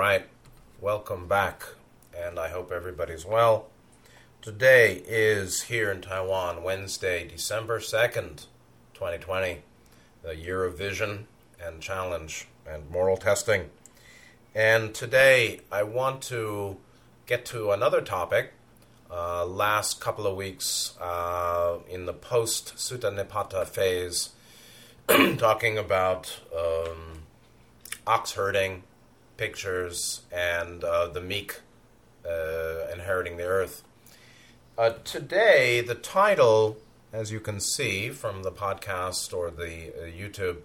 [0.00, 0.24] right.
[0.80, 1.62] Welcome back,
[2.16, 3.66] and I hope everybody's well.
[4.40, 8.46] Today is here in Taiwan, Wednesday, December 2nd,
[8.94, 9.58] 2020,
[10.22, 11.26] the year of vision
[11.62, 13.68] and challenge and moral testing.
[14.54, 16.78] And today I want to
[17.26, 18.54] get to another topic.
[19.10, 24.30] Uh, last couple of weeks uh, in the post Sutta Nipata phase,
[25.36, 27.24] talking about um,
[28.06, 28.84] ox herding
[29.40, 31.60] pictures and uh, the meek
[32.26, 33.82] uh, inheriting the earth.
[34.76, 36.76] Uh, today, the title,
[37.10, 40.58] as you can see from the podcast or the uh, YouTube,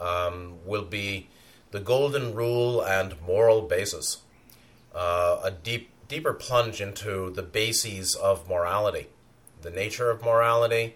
[0.00, 1.28] um, will be
[1.72, 4.18] The Golden Rule and Moral Basis.
[4.94, 9.08] Uh, a deep, deeper plunge into the bases of morality,
[9.62, 10.94] the nature of morality,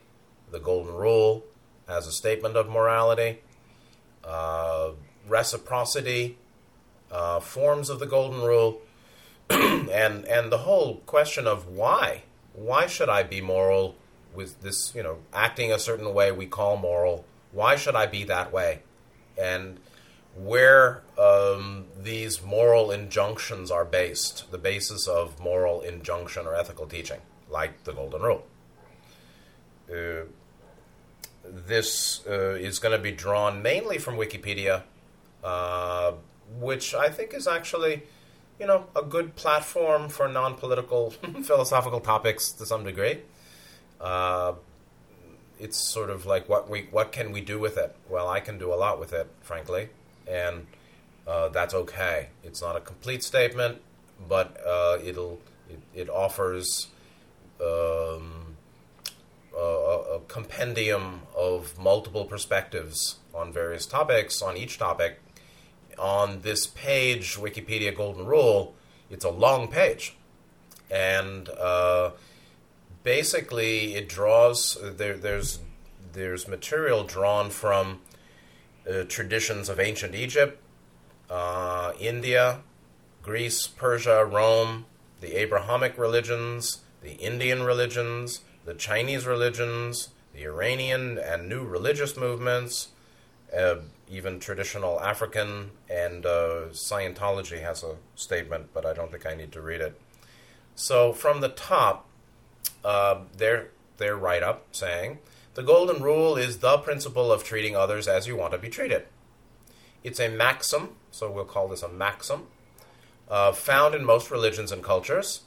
[0.53, 1.43] the Golden Rule
[1.89, 3.41] as a statement of morality,
[4.23, 4.91] uh,
[5.27, 6.39] reciprocity,
[7.11, 8.81] uh, forms of the golden rule,
[9.51, 13.97] and and the whole question of why why should I be moral
[14.35, 18.25] with this you know acting a certain way we call moral why should I be
[18.25, 18.81] that way
[19.39, 19.79] and
[20.37, 27.21] where um, these moral injunctions are based the basis of moral injunction or ethical teaching
[27.51, 28.47] like the golden rule.
[29.91, 30.27] Uh,
[31.45, 34.83] this uh, is going to be drawn mainly from Wikipedia,
[35.43, 36.13] uh,
[36.59, 38.03] which I think is actually,
[38.59, 41.11] you know, a good platform for non-political
[41.43, 43.19] philosophical topics to some degree.
[44.01, 44.55] Uh,
[45.59, 47.97] it's sort of like what we what can we do with it?
[48.09, 49.89] Well, I can do a lot with it, frankly,
[50.27, 50.67] and
[51.27, 52.29] uh, that's okay.
[52.45, 53.83] It's not a complete statement,
[54.29, 56.89] but uh, it'll it, it offers.
[57.61, 58.49] Um,
[59.59, 65.21] a, a compendium of multiple perspectives on various topics, on each topic,
[65.99, 68.75] on this page, Wikipedia Golden Rule,
[69.11, 70.17] it's a long page.
[70.91, 72.13] And uh,
[73.03, 75.61] basically, it draws, there, there's,
[76.13, 78.01] there's material drawn from
[78.89, 80.63] uh, traditions of ancient Egypt,
[81.29, 82.61] uh, India,
[83.23, 84.87] Greece, Persia, Rome,
[85.21, 92.89] the Abrahamic religions, the Indian religions, the Chinese religions, the Iranian and new religious movements,
[93.57, 93.77] uh,
[94.11, 99.53] even traditional African and uh, Scientology has a statement, but I don't think I need
[99.53, 100.01] to read it.
[100.75, 102.07] So from the top,
[102.85, 103.71] uh, they're,
[104.01, 105.19] right up saying
[105.55, 109.07] the golden rule is the principle of treating others as you want to be treated.
[110.05, 112.47] It's a maxim, so we'll call this a maxim,
[113.29, 115.43] uh, found in most religions and cultures,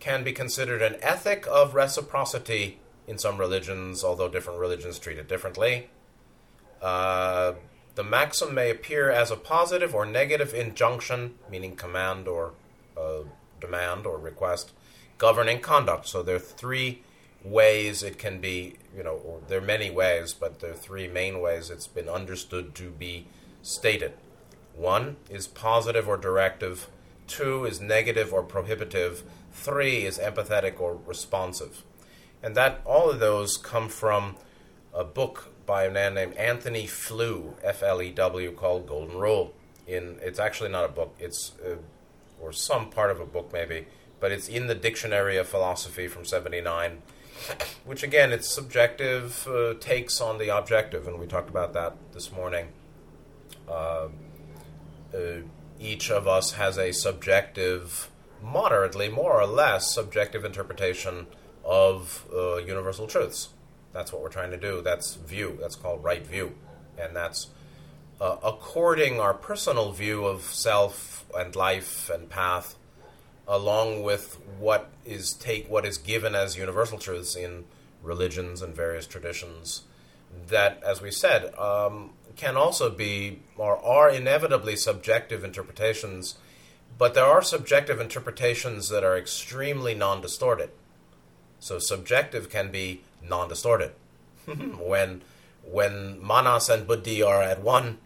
[0.00, 5.28] can be considered an ethic of reciprocity in some religions, although different religions treat it
[5.28, 5.88] differently.
[6.82, 7.54] Uh,
[7.94, 12.52] the maxim may appear as a positive or negative injunction, meaning command or
[12.98, 13.20] uh,
[13.60, 14.72] demand or request,
[15.18, 16.08] governing conduct.
[16.08, 17.02] So there are three
[17.44, 21.40] ways it can be, you know, there are many ways, but there are three main
[21.40, 23.26] ways it's been understood to be
[23.62, 24.14] stated.
[24.74, 26.88] One is positive or directive,
[27.26, 29.22] two is negative or prohibitive,
[29.52, 31.84] three is empathetic or responsive.
[32.42, 34.36] And that all of those come from
[34.94, 39.54] a book by a man named Anthony Flew, F L E W, called Golden Rule.
[39.86, 41.76] In it's actually not a book; it's uh,
[42.40, 43.86] or some part of a book maybe,
[44.20, 47.02] but it's in the Dictionary of Philosophy from '79,
[47.84, 52.32] which again, it's subjective uh, takes on the objective, and we talked about that this
[52.32, 52.68] morning.
[53.68, 54.08] Uh,
[55.14, 55.18] uh
[55.80, 58.08] each of us has a subjective,
[58.40, 61.26] moderately, more or less, subjective interpretation
[61.64, 63.48] of uh, universal truths.
[63.92, 64.80] That's what we're trying to do.
[64.82, 65.58] That's view.
[65.60, 66.54] That's called right view.
[66.98, 67.48] And that's
[68.20, 72.76] uh, according our personal view of self and life and path
[73.48, 77.64] along with what is take what is given as universal truths in
[78.02, 79.82] religions and various traditions
[80.48, 86.36] that as we said um, can also be or are inevitably subjective interpretations
[86.96, 90.70] but there are subjective interpretations that are extremely non-distorted
[91.58, 93.92] so subjective can be non-distorted.
[94.46, 95.22] when
[95.64, 97.98] when manas and buddhi are at one,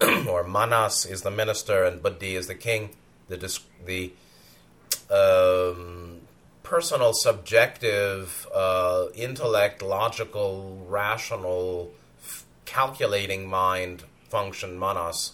[0.28, 2.90] or manas is the minister and buddhi is the king,
[3.28, 4.12] the the
[5.10, 6.20] um,
[6.62, 11.92] personal, subjective, uh, intellect, logical, rational,
[12.22, 15.32] f- calculating mind function manas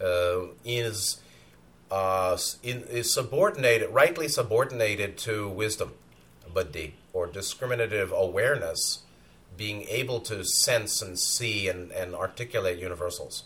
[0.00, 1.20] uh, is
[1.90, 5.92] uh, in, is subordinated, rightly subordinated to wisdom,
[6.52, 9.00] buddhi or discriminative awareness
[9.56, 13.44] being able to sense and see and, and articulate universals.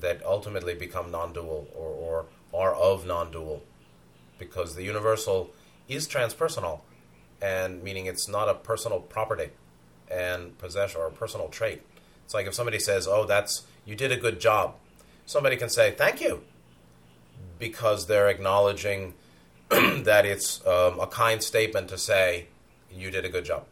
[0.00, 3.62] that ultimately become non-dual or, or are of non-dual
[4.38, 5.52] because the universal
[5.88, 6.80] is transpersonal
[7.40, 9.50] and meaning it's not a personal property
[10.10, 11.82] and possession or a personal trait.
[12.24, 14.76] It's like if somebody says, "Oh, that's you did a good job,"
[15.26, 16.42] somebody can say, "Thank you,"
[17.58, 19.14] because they're acknowledging
[19.68, 22.48] that it's um, a kind statement to say,
[22.94, 23.64] "You did a good job."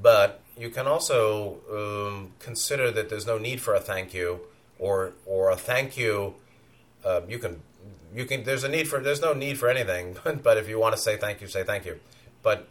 [0.00, 4.40] But you can also um, consider that there's no need for a thank you,
[4.78, 6.34] or or a thank you.
[7.04, 7.62] Uh, you can
[8.14, 8.44] you can.
[8.44, 9.00] There's a need for.
[9.00, 10.16] There's no need for anything.
[10.42, 12.00] but if you want to say thank you, say thank you.
[12.42, 12.68] But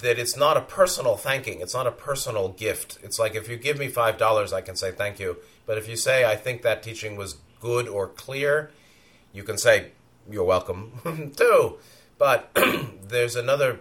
[0.00, 1.60] that it's not a personal thanking.
[1.60, 2.98] It's not a personal gift.
[3.02, 5.38] It's like if you give me five dollars, I can say thank you.
[5.66, 8.70] But if you say I think that teaching was good or clear,
[9.32, 9.92] you can say
[10.30, 11.78] you're welcome too.
[12.18, 12.56] But
[13.08, 13.80] there's another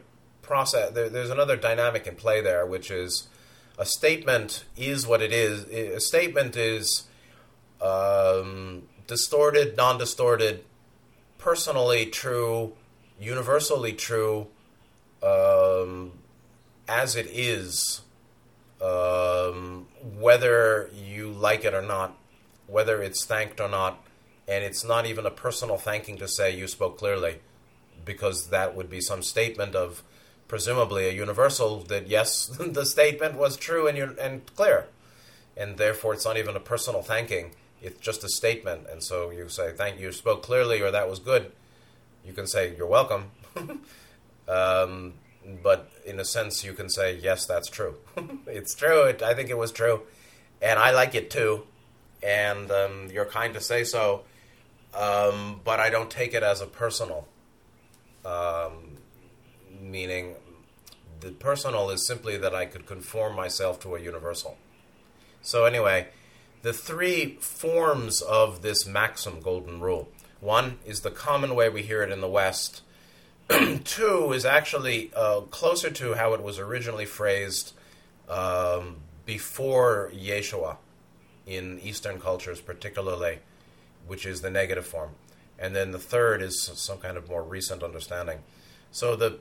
[0.51, 0.91] process.
[0.91, 3.27] There, there's another dynamic in play there, which is
[3.77, 5.63] a statement is what it is.
[5.97, 7.07] A statement is
[7.79, 10.65] um, distorted, non-distorted,
[11.37, 12.73] personally true,
[13.17, 14.47] universally true
[15.23, 16.11] um,
[16.85, 18.01] as it is,
[18.81, 19.87] um,
[20.19, 22.17] whether you like it or not,
[22.67, 24.03] whether it's thanked or not,
[24.49, 27.39] and it's not even a personal thanking to say you spoke clearly,
[28.03, 30.03] because that would be some statement of
[30.51, 34.87] presumably a universal that yes, the statement was true and and clear,
[35.55, 37.51] and therefore it's not even a personal thanking.
[37.81, 41.19] It's just a statement, and so you say thank you spoke clearly or that was
[41.19, 41.53] good.
[42.25, 43.31] You can say you're welcome.
[44.47, 45.13] Um,
[45.63, 47.95] but in a sense, you can say, yes, that's true.
[48.47, 49.03] it's true.
[49.03, 50.01] It, I think it was true.
[50.61, 51.63] And I like it too.
[52.21, 54.23] And um, you're kind to say so.
[54.93, 57.27] Um, but I don't take it as a personal.
[59.91, 60.35] Meaning,
[61.19, 64.57] the personal is simply that I could conform myself to a universal.
[65.41, 66.07] So, anyway,
[66.61, 70.09] the three forms of this maxim, golden rule
[70.39, 72.81] one is the common way we hear it in the West
[73.83, 77.73] two is actually uh, closer to how it was originally phrased
[78.29, 80.77] um, before Yeshua
[81.45, 83.39] in Eastern cultures, particularly,
[84.07, 85.09] which is the negative form.
[85.59, 88.39] And then the third is some kind of more recent understanding.
[88.91, 89.39] So the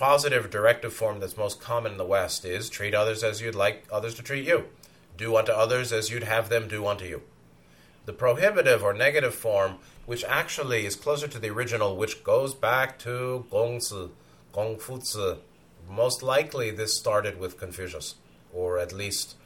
[0.00, 3.84] positive directive form that's most common in the West is treat others as you'd like
[3.92, 4.64] others to treat you.
[5.18, 7.20] Do unto others as you'd have them do unto you.
[8.06, 9.76] The prohibitive or negative form
[10.06, 14.08] which actually is closer to the original, which goes back to Gongzi,
[14.54, 15.38] Gongfuzi.
[15.86, 18.14] Most likely, this started with Confucius,
[18.54, 19.36] or at least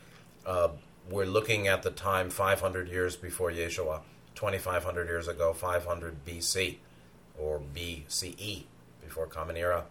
[0.47, 0.69] uh,
[1.11, 4.03] we're looking at the time 500 years before Yeshua,
[4.37, 6.77] 2,500 years ago, 500 BC,
[7.37, 8.67] or BCE,
[9.03, 9.85] before Common Era.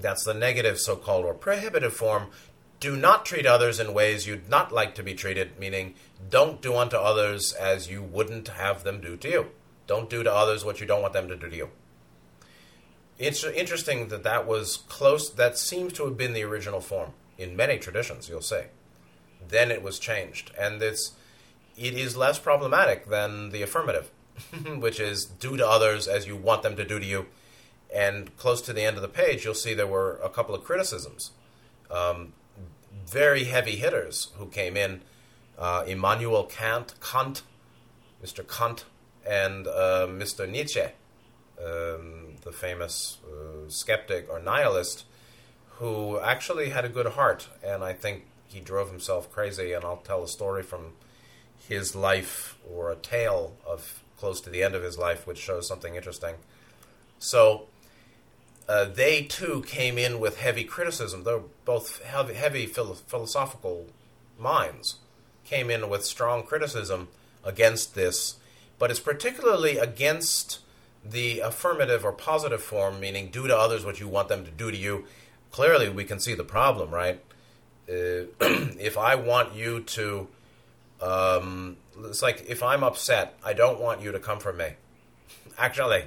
[0.00, 2.28] That's the negative so called or prohibitive form,
[2.80, 5.94] do not treat others in ways you'd not like to be treated, meaning
[6.28, 9.46] don't do unto others as you wouldn't have them do to you.
[9.86, 11.70] Don't do to others what you don't want them to do to you.
[13.18, 17.56] It's interesting that that was close, that seems to have been the original form in
[17.56, 18.66] many traditions, you'll say.
[19.46, 20.50] Then it was changed.
[20.58, 21.12] And it's,
[21.76, 24.10] it is less problematic than the affirmative,
[24.78, 27.26] which is do to others as you want them to do to you.
[27.94, 30.64] And close to the end of the page, you'll see there were a couple of
[30.64, 31.30] criticisms.
[31.90, 32.32] Um,
[33.06, 35.02] very heavy hitters who came in
[35.56, 37.42] uh, Immanuel Kant, Kant,
[38.22, 38.46] Mr.
[38.46, 38.84] Kant,
[39.24, 40.48] and uh, Mr.
[40.48, 40.86] Nietzsche,
[41.64, 45.04] um, the famous uh, skeptic or nihilist,
[45.76, 49.72] who actually had a good heart, and I think he drove himself crazy.
[49.72, 50.94] And I'll tell a story from
[51.68, 55.68] his life or a tale of close to the end of his life, which shows
[55.68, 56.34] something interesting.
[57.18, 57.66] So
[58.68, 61.24] uh, they too came in with heavy criticism.
[61.24, 63.86] They're both heavy, heavy philo- philosophical
[64.38, 64.96] minds,
[65.44, 67.08] came in with strong criticism
[67.44, 68.36] against this,
[68.78, 70.60] but it's particularly against
[71.04, 74.70] the affirmative or positive form, meaning do to others what you want them to do
[74.70, 75.04] to you.
[75.50, 77.20] Clearly, we can see the problem, right?
[77.86, 77.92] Uh,
[78.40, 80.28] if I want you to,
[81.02, 84.70] um, it's like if I'm upset, I don't want you to comfort me.
[85.58, 86.04] Actually,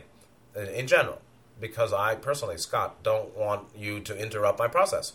[0.55, 1.21] in general
[1.59, 5.13] because I personally, Scott, don't want you to interrupt my process.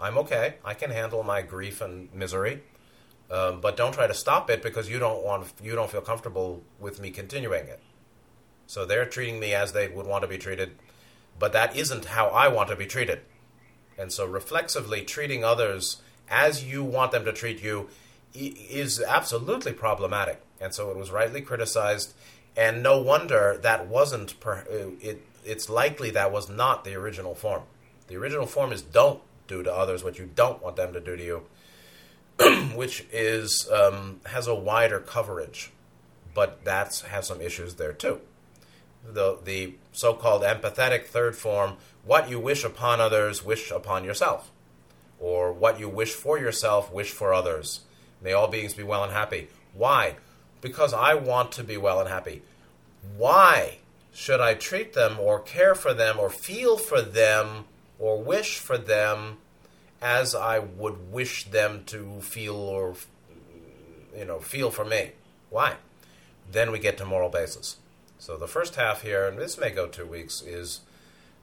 [0.00, 0.54] I'm okay.
[0.64, 2.62] I can handle my grief and misery,
[3.30, 6.62] um, but don't try to stop it because you don't want you don't feel comfortable
[6.80, 7.80] with me continuing it.
[8.66, 10.72] So they're treating me as they would want to be treated,
[11.38, 13.20] but that isn't how I want to be treated.
[13.98, 17.88] And so reflexively treating others as you want them to treat you
[18.34, 20.40] is absolutely problematic.
[20.60, 22.14] And so it was rightly criticized,
[22.56, 27.34] and no wonder that wasn't per- uh, it it's likely that was not the original
[27.34, 27.62] form.
[28.08, 31.16] The original form is don't do to others what you don't want them to do
[31.16, 31.42] to you.
[32.74, 35.70] which is um, has a wider coverage,
[36.34, 38.20] but that has some issues there too.
[39.04, 44.50] The the so-called empathetic third form: what you wish upon others, wish upon yourself,
[45.18, 47.80] or what you wish for yourself, wish for others.
[48.20, 49.48] May all beings be well and happy.
[49.74, 50.16] Why?
[50.60, 52.42] Because I want to be well and happy.
[53.16, 53.78] Why
[54.12, 57.64] should I treat them or care for them or feel for them
[57.98, 59.38] or wish for them
[60.00, 62.94] as I would wish them to feel or
[64.16, 65.12] you know feel for me?
[65.50, 65.76] Why?
[66.50, 67.76] Then we get to moral basis.
[68.18, 70.80] So the first half here, and this may go two weeks, is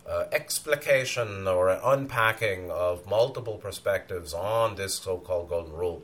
[0.07, 6.03] uh, explication or unpacking of multiple perspectives on this so-called golden rule.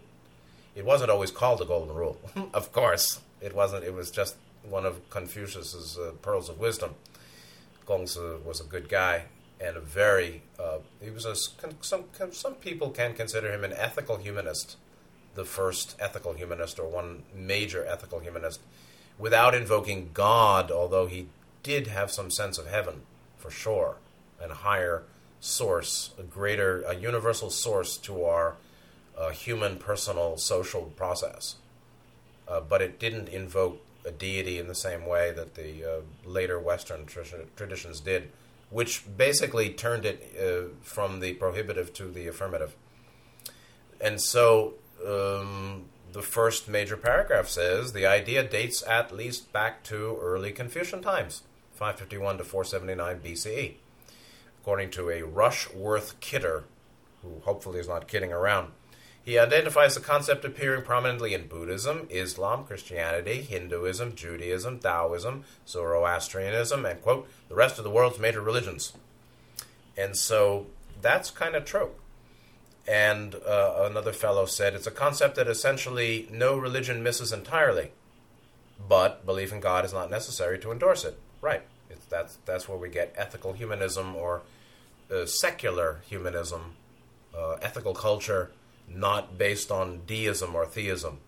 [0.75, 2.19] It wasn't always called the golden rule,
[2.53, 3.21] of course.
[3.41, 3.83] It wasn't.
[3.83, 4.35] It was just
[4.69, 6.95] one of Confucius's uh, pearls of wisdom.
[7.85, 9.25] Gongzi was a good guy
[9.59, 10.41] and a very.
[10.59, 14.77] Uh, he was a some some people can consider him an ethical humanist,
[15.35, 18.59] the first ethical humanist or one major ethical humanist,
[19.17, 20.71] without invoking God.
[20.71, 21.27] Although he
[21.63, 23.03] did have some sense of heaven,
[23.37, 23.97] for sure,
[24.41, 25.03] and higher
[25.39, 28.55] source, a greater, a universal source to our
[29.17, 31.55] uh, human, personal, social process.
[32.47, 36.59] Uh, but it didn't invoke a deity in the same way that the uh, later
[36.59, 37.05] Western
[37.55, 38.29] traditions did,
[38.69, 42.75] which basically turned it uh, from the prohibitive to the affirmative.
[43.99, 50.17] And so um, the first major paragraph says the idea dates at least back to
[50.21, 51.43] early Confucian times,
[51.73, 53.73] 551 to 479 BCE,
[54.61, 56.65] according to a Rushworth Kidder,
[57.21, 58.71] who hopefully is not kidding around.
[59.25, 67.01] He identifies the concept appearing prominently in Buddhism, Islam, Christianity, Hinduism, Judaism, Taoism, Zoroastrianism, and,
[67.01, 68.93] quote, the rest of the world's major religions.
[69.97, 70.67] And so
[71.01, 71.99] that's kind of trope.
[72.87, 77.93] And uh, another fellow said it's a concept that essentially no religion misses entirely,
[78.87, 81.17] but belief in God is not necessary to endorse it.
[81.41, 81.63] Right.
[81.89, 84.43] It's, that's, that's where we get ethical humanism or
[85.11, 86.75] uh, secular humanism,
[87.35, 88.51] uh, ethical culture
[88.87, 91.19] not based on deism or theism.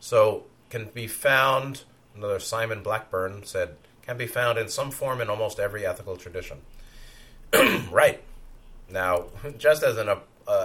[0.00, 1.84] So, can be found,
[2.14, 6.58] another Simon Blackburn said, can be found in some form in almost every ethical tradition.
[7.90, 8.22] right.
[8.90, 9.26] Now,
[9.58, 10.18] just as, an, uh,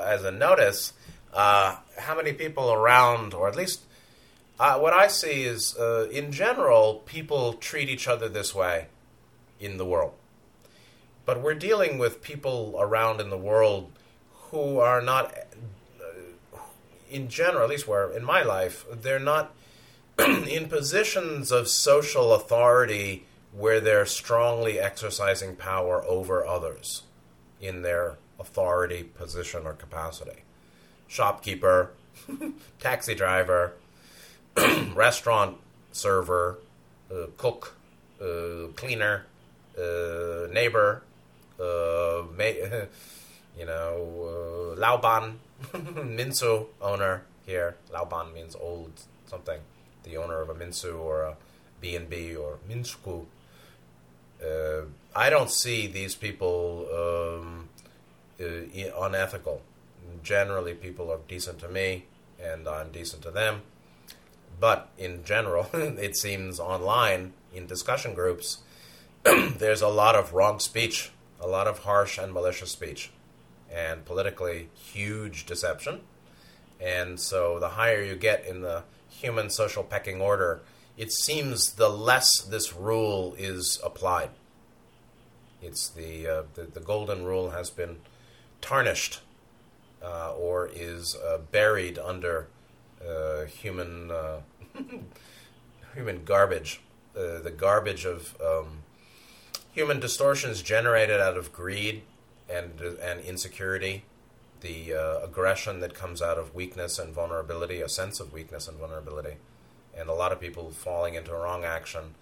[0.06, 0.94] as a notice,
[1.34, 3.82] uh, how many people around, or at least
[4.60, 8.88] uh, what I see is, uh, in general, people treat each other this way
[9.60, 10.14] in the world.
[11.26, 13.92] But we're dealing with people around in the world
[14.52, 15.34] who are not
[17.12, 19.54] in general, at least where in my life, they're not
[20.20, 27.04] in positions of social authority where they're strongly exercising power over others
[27.60, 30.44] in their authority, position, or capacity.
[31.08, 31.92] Shopkeeper,
[32.80, 33.74] taxi driver,
[34.96, 35.58] restaurant
[35.92, 36.60] server,
[37.14, 37.76] uh, cook,
[38.22, 39.26] uh, cleaner,
[39.78, 41.04] uh, neighbor,
[41.60, 42.44] uh, ma-
[43.58, 45.36] you know, uh, Laoban,
[45.74, 47.76] Minsu owner here.
[47.92, 48.92] Laoban means old
[49.28, 49.60] something.
[50.04, 51.38] The owner of a Minsu or a
[51.80, 53.26] B&B or Minsku.
[54.44, 57.70] Uh, I don't see these people um,
[58.40, 59.62] uh, unethical.
[60.24, 62.06] Generally, people are decent to me,
[62.42, 63.62] and I'm decent to them.
[64.60, 68.60] But in general, it seems online in discussion groups,
[69.24, 73.12] there's a lot of wrong speech, a lot of harsh and malicious speech
[73.74, 76.02] and politically huge deception.
[76.80, 80.62] And so the higher you get in the human social pecking order,
[80.98, 84.30] it seems the less this rule is applied.
[85.62, 87.98] It's the, uh, the, the, golden rule has been
[88.62, 89.20] tarnished
[90.04, 92.48] uh, or is uh, buried under
[93.08, 94.40] uh, human, uh,
[95.94, 96.82] human garbage.
[97.16, 98.80] Uh, the garbage of um,
[99.72, 102.02] human distortions generated out of greed
[102.52, 104.04] and and insecurity,
[104.62, 108.78] the uh, aggression that comes out of weakness and vulnerability, a sense of weakness and
[108.78, 109.36] vulnerability,
[109.98, 112.16] and a lot of people falling into wrong action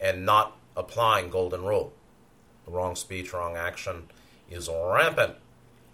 [0.00, 1.92] and not applying golden rule.
[2.66, 4.04] Wrong speech, wrong action
[4.50, 5.34] is rampant.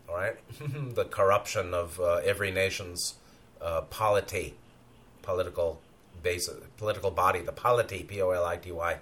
[0.09, 0.37] All right,
[0.95, 3.15] the corruption of uh, every nation's
[3.61, 4.55] uh, polity,
[5.23, 5.81] political
[6.23, 8.99] base, political body, the polity, P O L I T Y,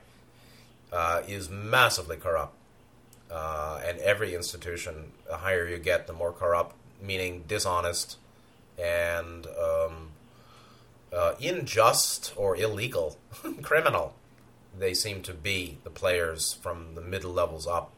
[0.92, 2.56] uh, is massively corrupt
[3.30, 8.18] uh, and every institution, the higher you get, the more corrupt, meaning dishonest
[8.78, 10.10] and um,
[11.12, 13.18] uh, unjust or illegal,
[13.62, 14.14] criminal.
[14.76, 17.92] They seem to be the players from the middle levels up.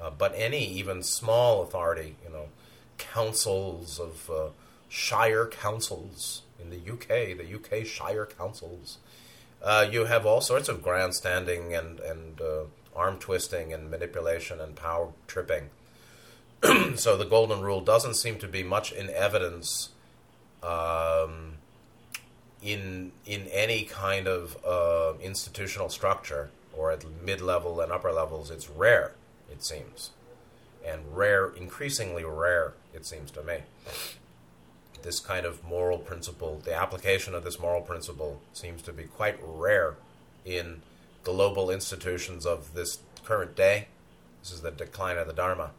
[0.00, 2.48] Uh, but any even small authority, you know,
[2.96, 4.48] councils of uh,
[4.88, 8.98] shire councils in the UK, the UK shire councils.
[9.62, 14.76] Uh, you have all sorts of grandstanding and and uh, arm twisting and manipulation and
[14.76, 15.70] power tripping.
[16.96, 19.90] so the golden rule doesn't seem to be much in evidence
[20.62, 21.54] um,
[22.62, 28.50] in in any kind of uh, institutional structure or at mid level and upper levels.
[28.50, 29.12] It's rare,
[29.50, 30.10] it seems,
[30.86, 33.58] and rare, increasingly rare, it seems to me.
[35.02, 39.38] This kind of moral principle, the application of this moral principle, seems to be quite
[39.42, 39.94] rare
[40.44, 40.82] in
[41.22, 43.88] global institutions of this current day.
[44.42, 45.70] This is the decline of the Dharma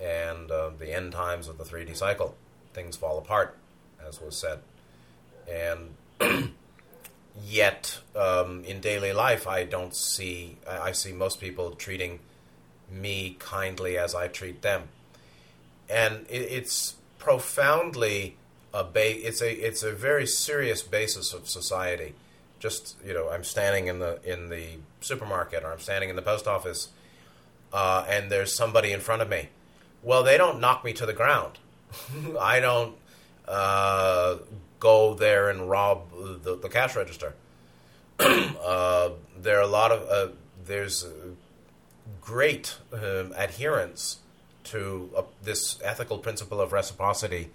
[0.00, 2.34] and uh, the end times of the 3D cycle.
[2.74, 3.56] Things fall apart,
[4.06, 4.60] as was said.
[5.50, 5.94] And
[7.44, 12.20] yet, um, in daily life, I don't see, I, I see most people treating
[12.90, 14.84] me kindly as I treat them.
[15.88, 18.36] And it, it's profoundly
[18.74, 22.14] a ba- it's a it's a very serious basis of society.
[22.62, 26.22] Just you know, I'm standing in the in the supermarket or I'm standing in the
[26.22, 26.90] post office,
[27.72, 29.48] uh, and there's somebody in front of me
[30.02, 31.58] well, they don't knock me to the ground.
[32.40, 32.96] I don't
[33.46, 34.38] uh,
[34.80, 36.10] go there and rob
[36.42, 37.34] the, the cash register.
[38.18, 40.32] uh, there are a lot of uh,
[40.64, 41.06] there's
[42.20, 44.18] great um, adherence
[44.64, 47.50] to uh, this ethical principle of reciprocity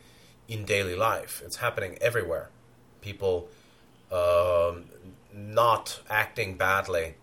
[0.47, 1.41] in daily life.
[1.45, 2.49] It's happening everywhere.
[3.01, 3.49] People
[4.11, 4.85] um,
[5.33, 7.15] not acting badly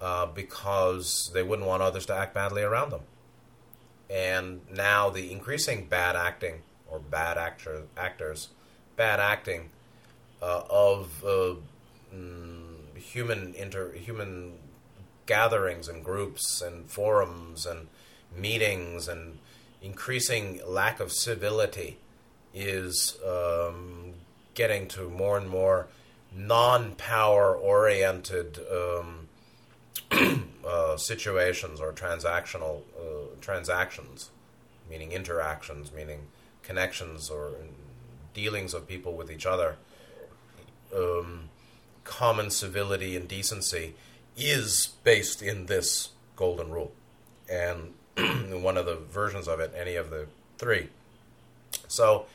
[0.00, 3.02] uh, because they wouldn't want others to act badly around them.
[4.10, 8.48] And now the increasing bad acting or bad actor, actors,
[8.96, 9.70] bad acting
[10.40, 11.54] uh, of uh,
[12.14, 14.54] mm, human inter human
[15.26, 17.88] gatherings and groups and forums and
[18.34, 19.38] meetings and
[19.82, 21.98] increasing lack of civility
[22.54, 24.14] is um,
[24.54, 25.86] getting to more and more
[26.34, 29.28] non-power oriented um,
[30.66, 34.30] uh, situations or transactional uh, transactions,
[34.88, 36.20] meaning interactions, meaning
[36.62, 37.52] connections or
[38.34, 39.76] dealings of people with each other,
[40.94, 41.48] um,
[42.04, 43.94] common civility and decency
[44.36, 46.92] is based in this golden rule.
[47.50, 47.94] And
[48.62, 50.26] one of the versions of it, any of the
[50.58, 50.88] three.
[51.88, 52.26] So,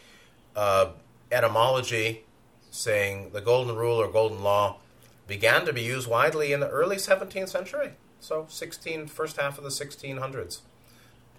[0.55, 0.91] uh,
[1.31, 2.23] etymology
[2.73, 4.77] saying the golden rule or golden law
[5.27, 7.91] began to be used widely in the early 17th century.
[8.19, 10.59] So 16, first half of the 1600s,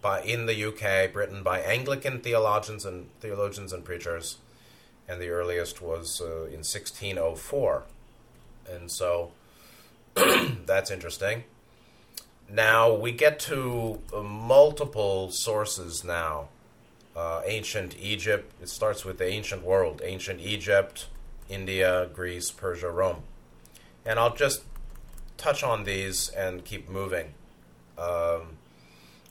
[0.00, 4.38] by in the UK, Britain, by Anglican theologians and theologians and preachers,
[5.08, 7.82] and the earliest was uh, in 1604,
[8.70, 9.32] and so
[10.14, 11.44] that's interesting.
[12.48, 16.48] Now we get to uh, multiple sources now.
[17.16, 18.52] Uh, ancient Egypt.
[18.60, 20.02] It starts with the ancient world.
[20.04, 21.06] Ancient Egypt,
[21.48, 23.22] India, Greece, Persia, Rome.
[24.04, 24.62] And I'll just
[25.36, 27.34] touch on these and keep moving.
[27.98, 28.58] Um,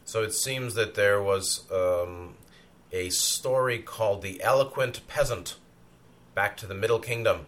[0.06, 2.36] so it seems that there was um,
[2.92, 5.56] a story called The Eloquent Peasant
[6.36, 7.46] back to the Middle Kingdom,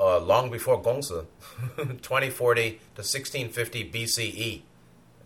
[0.00, 1.26] uh, long before Gongzi,
[1.76, 4.62] 2040 to 1650 BCE.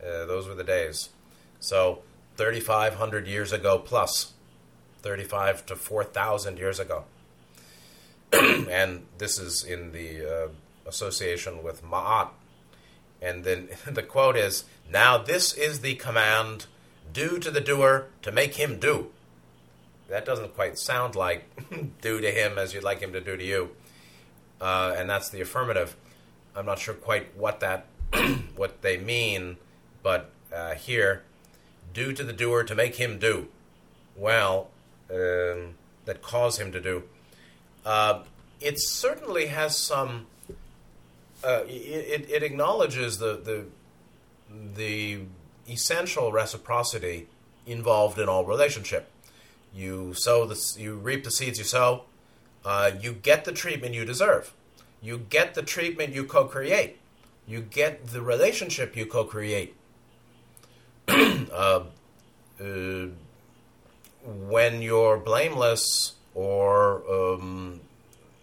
[0.01, 1.11] Uh, those were the days.
[1.61, 2.01] So
[2.37, 4.33] 3,500 years ago plus,
[5.03, 7.05] 35 to 4,000 years ago.
[8.71, 10.49] and this is in the uh,
[10.87, 12.29] association with Ma'at.
[13.21, 16.67] And then the quote is Now this is the command
[17.13, 19.11] do to the doer to make him do.
[20.09, 21.45] That doesn't quite sound like
[22.01, 23.71] do to him as you'd like him to do to you.
[24.61, 25.97] Uh, and that's the affirmative.
[26.57, 27.87] I'm not sure quite what that
[28.57, 29.59] what they mean,
[30.03, 31.23] but uh, here,
[31.93, 33.49] do to the doer to make him do.
[34.17, 34.69] Well,
[35.11, 37.05] um, that cause him to do.
[37.89, 38.23] Uh,
[38.61, 40.27] it certainly has some
[41.43, 43.65] uh, it, it acknowledges the, the
[44.77, 45.21] the
[45.71, 47.29] essential reciprocity
[47.67, 49.11] involved in all relationship.
[49.75, 52.05] You sow the you reap the seeds you sow.
[52.63, 54.53] Uh, you get the treatment you deserve.
[55.01, 56.99] You get the treatment you co-create.
[57.47, 59.75] You get the relationship you co-create.
[61.09, 61.85] uh,
[62.61, 63.07] uh,
[64.27, 67.81] when you're blameless or um,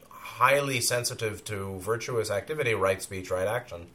[0.09, 3.87] highly sensitive to virtuous activity, right speech, right action,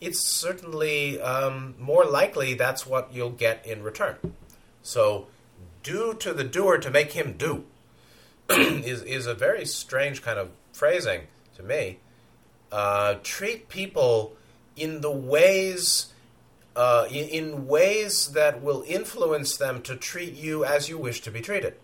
[0.00, 4.16] it's certainly um, more likely that's what you'll get in return.
[4.82, 5.26] So,
[5.82, 7.64] do to the doer to make him do
[8.50, 11.22] is, is a very strange kind of phrasing
[11.56, 11.98] to me.
[12.70, 14.36] Uh, treat people
[14.76, 16.12] in the ways.
[16.76, 21.28] Uh, in, in ways that will influence them to treat you as you wish to
[21.28, 21.74] be treated.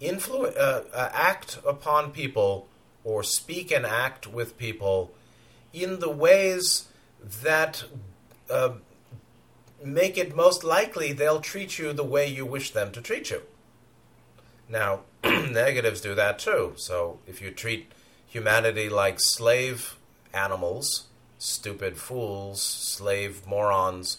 [0.00, 2.68] Influ- uh, uh, act upon people
[3.04, 5.12] or speak and act with people
[5.72, 6.88] in the ways
[7.42, 7.84] that
[8.50, 8.72] uh,
[9.84, 13.42] make it most likely they'll treat you the way you wish them to treat you.
[14.68, 16.74] Now, negatives do that too.
[16.76, 17.90] So if you treat
[18.26, 19.96] humanity like slave
[20.34, 21.06] animals,
[21.38, 24.18] stupid fools, slave morons,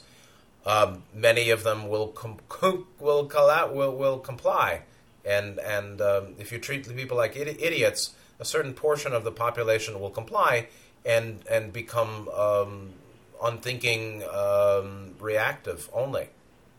[0.65, 2.39] um, many of them will com-
[2.99, 4.81] will, will will comply.
[5.29, 9.23] And and um, if you treat the people like idi- idiots, a certain portion of
[9.23, 10.67] the population will comply
[11.05, 12.93] and and become um,
[13.43, 16.29] unthinking, um, reactive only,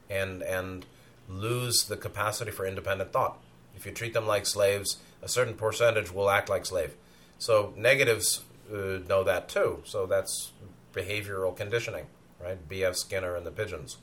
[0.08, 0.84] and and
[1.28, 3.38] lose the capacity for independent thought.
[3.76, 6.94] If you treat them like slaves, a certain percentage will act like slave.
[7.38, 9.82] So negatives uh, know that too.
[9.84, 10.50] So that's
[10.92, 12.06] behavioral conditioning,
[12.42, 12.58] right?
[12.68, 12.96] B.F.
[12.96, 13.98] Skinner and the pigeons.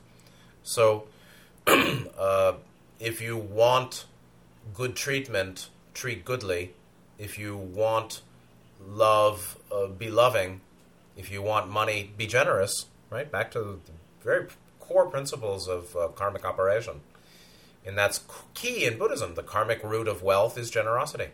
[0.62, 1.06] So
[1.66, 2.54] uh,
[2.98, 4.06] if you want
[4.74, 6.74] good treatment, treat goodly.
[7.18, 8.22] If you want
[8.80, 10.60] love, uh, be loving.
[11.16, 12.86] If you want money, be generous.
[13.10, 14.48] Right back to the very
[14.80, 17.00] core principles of uh, karmic operation,
[17.84, 18.20] and that's
[18.54, 19.34] key in Buddhism.
[19.34, 21.28] The karmic root of wealth is generosity.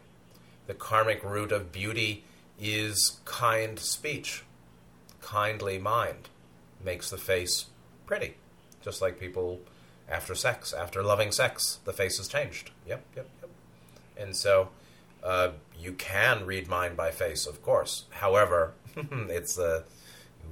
[0.66, 2.24] The karmic root of beauty
[2.60, 4.44] is kind speech.
[5.20, 6.28] Kindly mind
[6.82, 7.66] makes the face
[8.06, 8.36] pretty,
[8.82, 9.60] just like people
[10.08, 12.70] after sex, after loving sex, the face has changed.
[12.86, 13.50] Yep, yep, yep.
[14.16, 14.68] And so
[15.22, 18.04] uh, you can read mind by face, of course.
[18.10, 19.82] However, it's uh,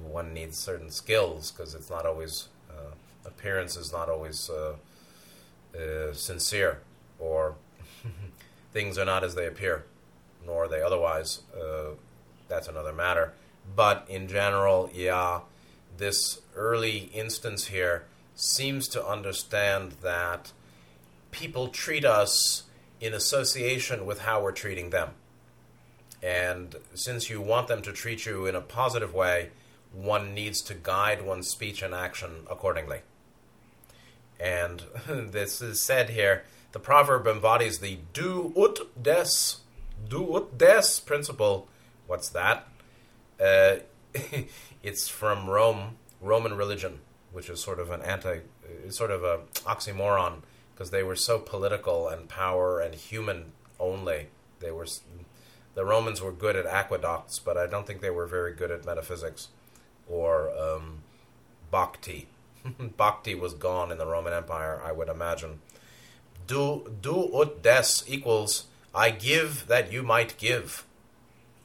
[0.01, 2.93] one needs certain skills because it's not always uh,
[3.25, 4.75] appearance is not always uh,
[5.77, 6.79] uh, sincere,
[7.19, 7.55] or
[8.73, 9.85] things are not as they appear,
[10.45, 11.41] nor are they otherwise.
[12.49, 13.33] That's another matter.
[13.75, 15.39] But in general, yeah,
[15.97, 18.03] this early instance here
[18.35, 20.51] seems to understand that
[21.31, 22.63] people treat us
[22.99, 25.09] in association with how we're treating them.
[26.21, 29.49] And since you want them to treat you in a positive way,
[29.91, 33.01] one needs to guide one's speech and action accordingly.
[34.39, 39.57] And this is said here the proverb embodies the do ut des,
[40.07, 41.67] do ut des principle.
[42.07, 42.67] What's that?
[43.39, 43.75] Uh,
[44.83, 46.99] it's from Rome, Roman religion,
[47.33, 48.39] which is sort of an anti,
[48.89, 50.41] sort of a oxymoron
[50.73, 54.27] because they were so political and power and human only.
[54.59, 54.87] They were
[55.75, 58.85] the Romans were good at aqueducts, but I don't think they were very good at
[58.85, 59.49] metaphysics
[60.07, 60.99] or um,
[61.71, 62.27] bhakti.
[62.97, 65.61] bhakti was gone in the Roman Empire, I would imagine.
[66.45, 70.85] Do do ut des equals I give that you might give.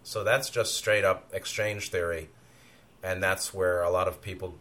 [0.02, 2.30] So that's just straight up exchange theory,
[3.02, 4.54] and that's where a lot of people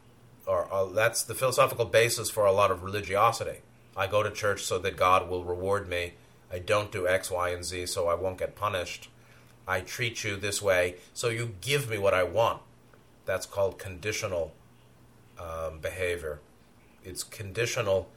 [0.48, 0.72] are.
[0.72, 3.60] Uh, that's the philosophical basis for a lot of religiosity.
[3.96, 6.14] I go to church so that God will reward me.
[6.52, 9.10] I don't do X, Y, and Z so I won't get punished.
[9.68, 12.62] I treat you this way so you give me what I want.
[13.26, 14.54] That's called conditional
[15.38, 16.40] um, behavior.
[17.04, 18.10] It's conditional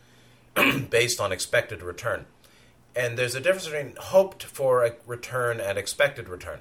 [0.90, 2.26] based on expected return.
[2.94, 6.60] And there's a difference between hoped for a return and expected return.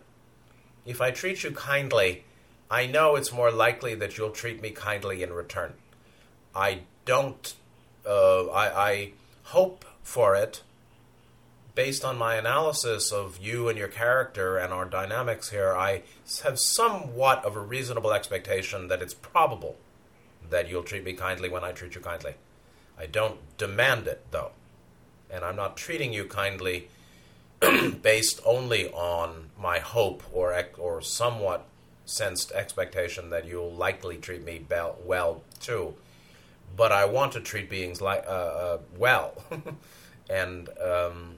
[0.86, 2.23] If I treat you kindly,
[2.71, 5.73] I know it's more likely that you'll treat me kindly in return.
[6.55, 7.53] I don't,
[8.05, 9.12] uh, I, I
[9.45, 10.62] hope for it
[11.73, 15.73] based on my analysis of you and your character and our dynamics here.
[15.73, 16.03] I
[16.43, 19.77] have somewhat of a reasonable expectation that it's probable
[20.49, 22.34] that you'll treat me kindly when I treat you kindly.
[22.99, 24.51] I don't demand it, though.
[25.32, 26.89] And I'm not treating you kindly
[28.01, 31.65] based only on my hope or, or somewhat
[32.10, 35.93] sensed expectation that you'll likely treat me be- well too.
[36.76, 39.34] But I want to treat beings like uh, uh, well,
[40.30, 41.36] and um,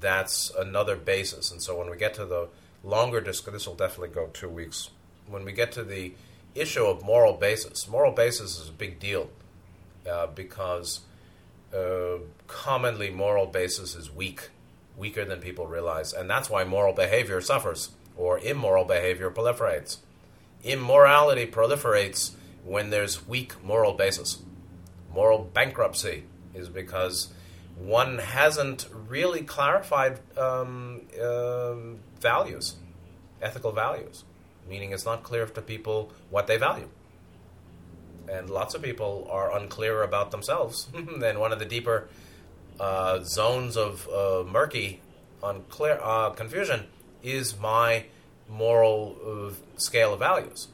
[0.00, 1.50] that's another basis.
[1.50, 2.48] And so when we get to the
[2.82, 4.90] longer disc, this will definitely go two weeks.
[5.26, 6.14] When we get to the
[6.54, 9.30] issue of moral basis, moral basis is a big deal
[10.10, 11.00] uh, because
[11.74, 14.50] uh, commonly moral basis is weak,
[14.96, 19.98] weaker than people realize, and that's why moral behavior suffers or immoral behavior proliferates.
[20.64, 22.32] Immorality proliferates
[22.64, 24.42] when there's weak moral basis.
[25.12, 26.24] Moral bankruptcy
[26.54, 27.32] is because
[27.76, 31.74] one hasn't really clarified um, uh,
[32.20, 32.76] values,
[33.42, 34.24] ethical values,
[34.68, 36.88] meaning it's not clear to people what they value.
[38.26, 40.88] And lots of people are unclear about themselves.
[40.94, 42.08] and one of the deeper
[42.80, 45.02] uh, zones of uh, murky,
[45.42, 46.86] unclear uh, confusion
[47.22, 48.04] is my
[48.48, 50.68] moral uh, scale of values.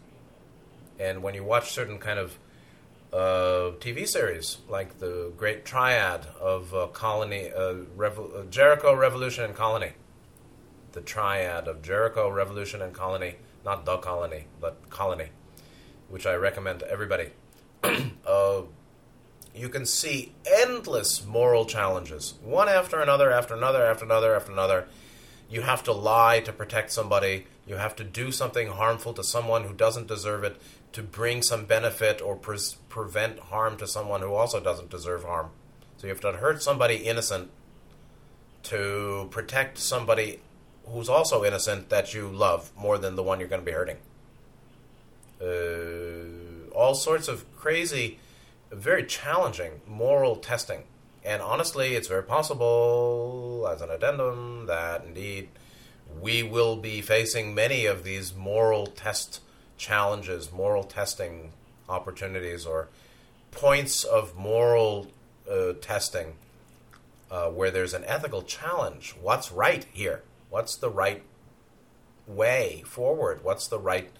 [0.98, 2.38] And when you watch certain kind of
[3.12, 9.44] uh, TV series like the Great Triad of uh, Colony, uh, Revo- uh, Jericho, Revolution,
[9.44, 9.92] and Colony.
[10.92, 13.36] The Triad of Jericho, Revolution, and Colony.
[13.64, 15.28] Not the Colony, but Colony,
[16.08, 17.30] which I recommend to everybody.
[18.26, 18.62] Uh,
[19.54, 24.86] you can see endless moral challenges, one after another, after another, after another, after another.
[25.48, 27.46] You have to lie to protect somebody.
[27.70, 31.66] You have to do something harmful to someone who doesn't deserve it to bring some
[31.66, 35.50] benefit or pre- prevent harm to someone who also doesn't deserve harm.
[35.96, 37.48] So you have to hurt somebody innocent
[38.64, 40.40] to protect somebody
[40.84, 43.98] who's also innocent that you love more than the one you're going to be hurting.
[45.40, 48.18] Uh, all sorts of crazy,
[48.72, 50.82] very challenging moral testing.
[51.24, 55.50] And honestly, it's very possible, as an addendum, that indeed
[56.20, 59.40] we will be facing many of these moral test
[59.76, 61.52] challenges, moral testing
[61.88, 62.88] opportunities, or
[63.50, 65.08] points of moral
[65.50, 66.34] uh, testing
[67.30, 69.14] uh, where there's an ethical challenge.
[69.20, 70.22] What's right here?
[70.48, 71.22] What's the right
[72.26, 73.42] way forward?
[73.42, 74.10] What's the right,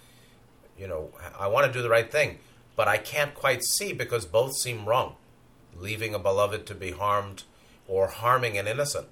[0.78, 2.38] you know, I want to do the right thing,
[2.76, 5.16] but I can't quite see because both seem wrong.
[5.76, 7.44] Leaving a beloved to be harmed
[7.86, 9.08] or harming an innocent.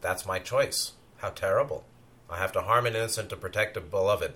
[0.00, 0.92] That's my choice.
[1.18, 1.84] How terrible.
[2.28, 4.34] I have to harm an innocent to protect a beloved.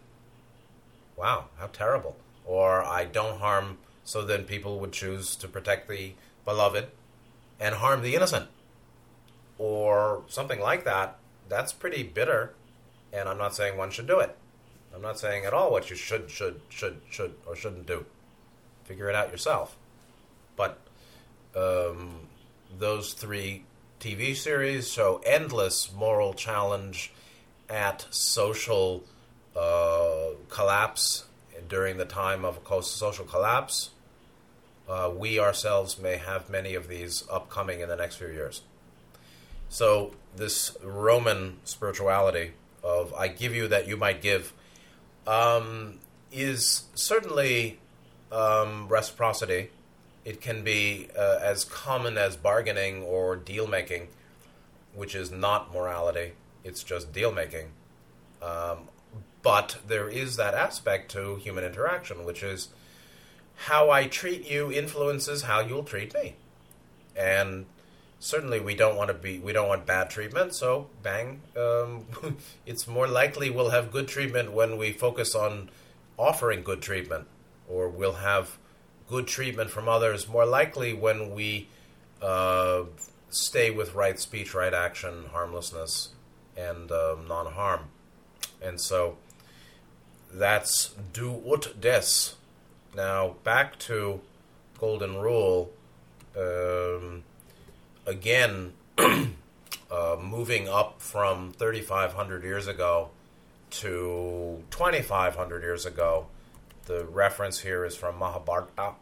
[1.16, 2.16] Wow, how terrible.
[2.44, 6.12] Or I don't harm, so then people would choose to protect the
[6.44, 6.86] beloved
[7.58, 8.48] and harm the innocent.
[9.58, 11.18] Or something like that.
[11.48, 12.54] That's pretty bitter,
[13.12, 14.36] and I'm not saying one should do it.
[14.94, 18.06] I'm not saying at all what you should, should, should, should, or shouldn't do.
[18.84, 19.76] Figure it out yourself.
[20.56, 20.78] But
[21.54, 22.28] um,
[22.78, 23.64] those three
[24.00, 27.12] TV series show endless moral challenge
[27.68, 29.04] at social
[29.54, 31.26] uh, collapse
[31.68, 33.90] during the time of a social collapse.
[34.88, 38.62] Uh, we ourselves may have many of these upcoming in the next few years.
[39.68, 44.54] So, this Roman spirituality of I give you that you might give
[45.26, 45.98] um,
[46.32, 47.78] is certainly
[48.32, 49.68] um, reciprocity.
[50.30, 54.06] It can be uh, as common as bargaining or deal making,
[54.94, 57.72] which is not morality, it's just deal making.
[58.40, 58.90] Um,
[59.42, 62.68] but there is that aspect to human interaction, which is
[63.66, 66.36] how I treat you influences how you'll treat me.
[67.16, 67.66] And
[68.20, 72.04] certainly we don't want to be we don't want bad treatment so bang um,
[72.66, 75.70] it's more likely we'll have good treatment when we focus on
[76.18, 77.26] offering good treatment
[77.66, 78.58] or we'll have
[79.10, 81.68] good treatment from others more likely when we
[82.22, 82.82] uh,
[83.28, 86.10] stay with right speech right action harmlessness
[86.56, 87.80] and um, non-harm
[88.62, 89.16] and so
[90.32, 92.34] that's do ut des
[92.96, 94.20] now back to
[94.78, 95.70] golden rule
[96.36, 97.24] um,
[98.06, 103.10] again, uh, moving up from 3,500 years ago
[103.70, 106.26] to 2,500 years ago.
[106.90, 108.94] The reference here is from Mahabharata.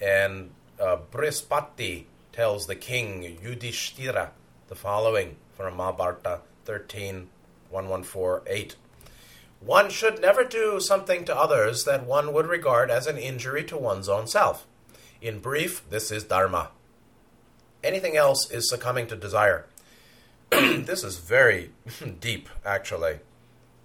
[0.00, 4.30] And uh, Brihaspati tells the king Yudhishthira
[4.68, 7.28] the following from Mahabharata 13
[7.68, 8.76] 1148.
[9.58, 13.76] One should never do something to others that one would regard as an injury to
[13.76, 14.64] one's own self.
[15.20, 16.68] In brief, this is Dharma.
[17.82, 19.66] Anything else is succumbing to desire.
[20.50, 21.72] this is very
[22.20, 23.18] deep, actually.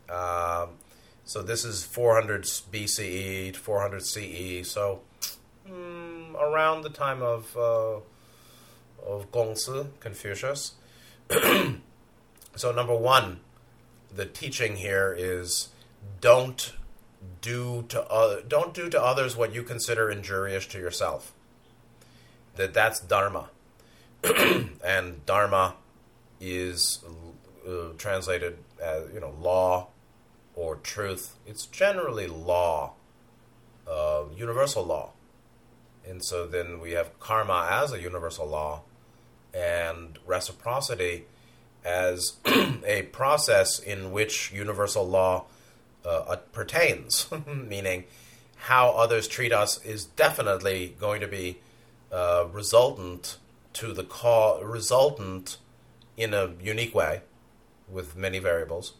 [0.07, 0.77] Um,
[1.25, 4.69] so this is 400 BCE, to 400 CE.
[4.69, 5.01] So
[5.67, 7.99] mm, around the time of uh,
[9.03, 10.73] of Gongzi, Confucius.
[12.55, 13.39] so number one,
[14.13, 15.69] the teaching here is
[16.21, 16.73] don't
[17.41, 21.33] do to uh, don't do to others what you consider injurious to yourself.
[22.55, 23.49] That that's dharma.
[24.83, 25.75] and dharma
[26.39, 27.03] is
[27.67, 29.87] uh, translated as you know law
[30.55, 31.35] or truth.
[31.45, 32.93] It's generally law,
[33.87, 35.11] uh, universal law,
[36.07, 38.81] and so then we have karma as a universal law,
[39.53, 41.25] and reciprocity
[41.83, 42.37] as
[42.85, 45.45] a process in which universal law
[46.05, 48.05] uh, pertains, meaning
[48.55, 51.59] how others treat us is definitely going to be
[52.11, 53.37] uh, resultant
[53.73, 55.57] to the ca- resultant
[56.17, 57.21] in a unique way
[57.89, 58.93] with many variables,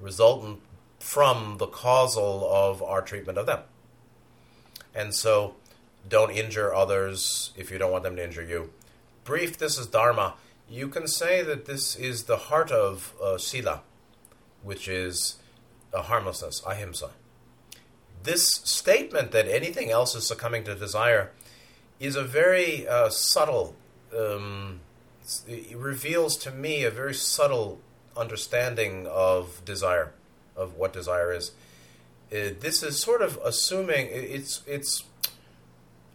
[0.00, 0.60] resultant
[1.02, 3.60] from the causal of our treatment of them.
[4.94, 5.56] And so
[6.08, 8.70] don't injure others if you don't want them to injure you.
[9.24, 10.34] Brief, this is Dharma.
[10.70, 13.82] You can say that this is the heart of uh, Sila,
[14.62, 15.36] which is
[15.92, 17.10] a harmlessness, ahimsa.
[18.22, 21.32] this statement that anything else is succumbing to desire
[21.98, 23.74] is a very uh, subtle.
[24.16, 24.80] Um,
[25.46, 27.80] it reveals to me a very subtle
[28.16, 30.12] understanding of desire,
[30.56, 31.52] of what desire is.
[32.32, 35.04] Uh, this is sort of assuming it's it's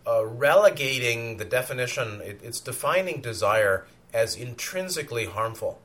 [0.08, 2.22] uh, relegating the definition.
[2.22, 5.80] It, it's defining desire as intrinsically harmful.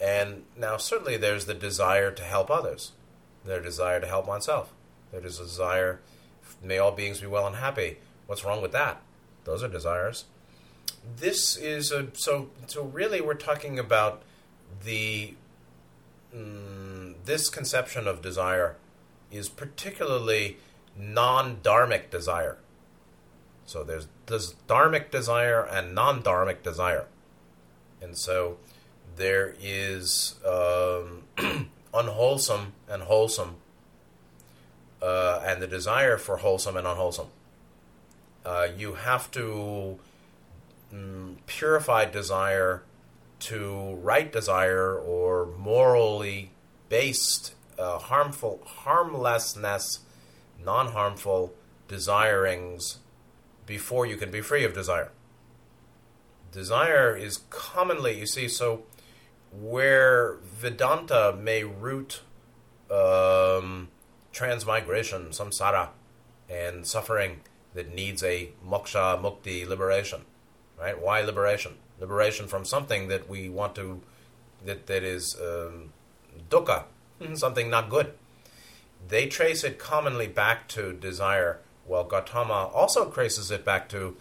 [0.00, 2.92] And now, certainly, there's the desire to help others,
[3.44, 4.72] their desire to help oneself,
[5.12, 6.00] a desire,
[6.62, 7.98] may all beings be well and happy.
[8.26, 9.00] What's wrong with that?
[9.44, 10.24] Those are desires.
[11.16, 14.22] This is a so so really we're talking about
[14.84, 15.34] the
[16.34, 18.76] mm, this conception of desire
[19.30, 20.58] is particularly
[20.96, 22.58] non-dharmic desire.
[23.64, 27.06] So there's, there's dharmic desire and non-dharmic desire,
[28.00, 28.58] and so
[29.16, 31.24] there is um,
[31.94, 33.56] unwholesome and wholesome,
[35.00, 37.28] uh, and the desire for wholesome and unwholesome.
[38.44, 39.98] Uh, you have to
[40.92, 42.82] mm, purify desire
[43.42, 46.52] to right desire or morally
[46.88, 50.00] based uh, harmful harmlessness,
[50.62, 51.52] non-harmful
[51.88, 52.98] desirings
[53.66, 55.10] before you can be free of desire.
[56.52, 58.84] Desire is commonly, you see, so
[59.50, 62.20] where Vedanta may root
[62.90, 63.88] um,
[64.32, 65.88] transmigration, samsara,
[66.48, 67.40] and suffering
[67.74, 70.22] that needs a moksha, mukti, liberation.
[70.78, 71.00] Right?
[71.00, 71.76] Why liberation?
[72.02, 74.00] Liberation from something that we want to,
[74.66, 75.92] that, that is um,
[76.50, 76.82] dukkha,
[77.34, 78.12] something not good.
[79.06, 84.16] They trace it commonly back to desire, while Gautama also traces it back to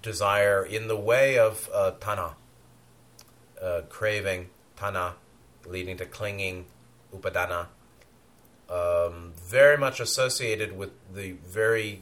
[0.00, 2.36] desire in the way of uh, tanha,
[3.62, 5.12] uh, craving, tanha,
[5.66, 6.64] leading to clinging,
[7.14, 7.66] upadana,
[8.70, 12.00] um, very much associated with the very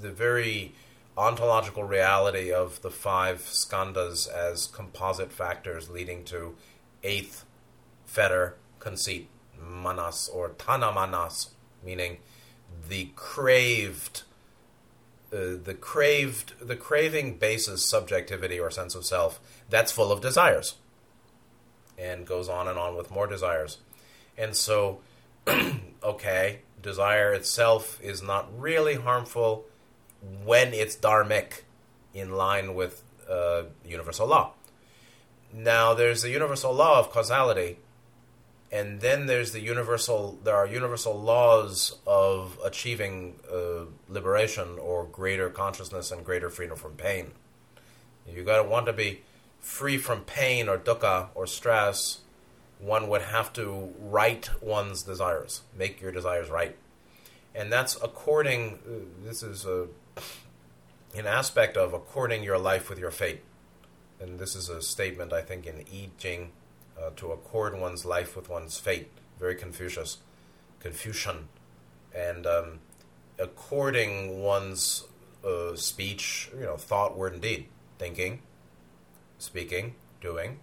[0.00, 0.72] the very
[1.16, 6.54] ontological reality of the five skandhas as composite factors leading to
[7.02, 7.44] eighth
[8.06, 9.28] fetter conceit
[9.60, 11.50] manas or tanha manas
[11.84, 12.18] meaning
[12.88, 14.22] the craved
[15.32, 20.76] uh, the craved the craving basis subjectivity or sense of self that's full of desires
[21.98, 23.78] and goes on and on with more desires.
[24.36, 25.00] And so,
[26.02, 29.66] okay, desire itself is not really harmful
[30.44, 31.62] when it's dharmic,
[32.14, 34.52] in line with uh, universal law.
[35.52, 37.78] Now, there's the universal law of causality,
[38.70, 40.38] and then there's the universal.
[40.44, 46.92] There are universal laws of achieving uh, liberation or greater consciousness and greater freedom from
[46.94, 47.32] pain.
[48.26, 49.22] You got to want to be
[49.60, 52.18] free from pain or dukkha or stress,
[52.78, 56.76] one would have to right one's desires, make your desires right.
[57.54, 59.86] And that's according, uh, this is a,
[61.14, 63.42] an aspect of according your life with your fate.
[64.20, 66.52] And this is a statement, I think, in I Ching,
[67.00, 69.10] uh, to accord one's life with one's fate.
[69.38, 70.18] Very Confucius,
[70.80, 71.48] Confucian.
[72.14, 72.78] And um,
[73.38, 75.04] according one's
[75.44, 77.66] uh, speech, you know, thought, word, and deed,
[77.98, 78.42] thinking,
[79.38, 80.60] speaking, doing,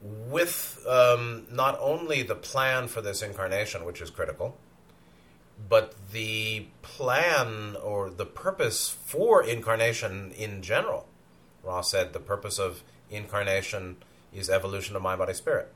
[0.00, 4.56] with um, not only the plan for this incarnation, which is critical,
[5.68, 11.08] but the plan or the purpose for incarnation in general.
[11.62, 13.96] Ra said the purpose of incarnation
[14.32, 15.72] is evolution of mind, body, spirit.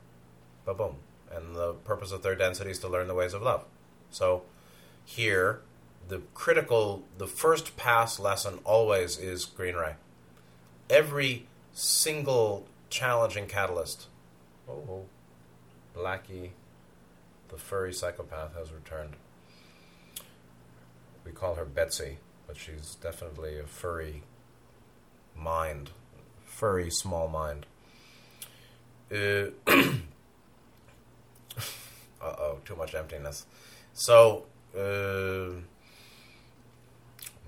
[0.65, 0.97] Ba boom.
[1.31, 3.65] And the purpose of third density is to learn the ways of love.
[4.11, 4.43] So
[5.05, 5.61] here,
[6.07, 9.95] the critical, the first pass lesson always is green ray.
[10.89, 14.07] Every single challenging catalyst.
[14.69, 15.05] Oh, oh,
[15.95, 16.51] Blackie,
[17.49, 19.15] the furry psychopath, has returned.
[21.25, 24.23] We call her Betsy, but she's definitely a furry
[25.35, 25.91] mind,
[26.45, 27.65] furry small mind.
[29.11, 29.51] Uh
[32.21, 33.45] oh, too much emptiness.
[33.93, 35.61] So, uh, let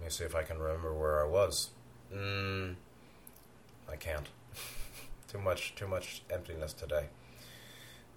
[0.03, 1.69] me see if I can remember where I was.
[2.13, 2.75] Mm,
[3.89, 4.27] I can't.
[5.31, 7.07] too much, too much emptiness today.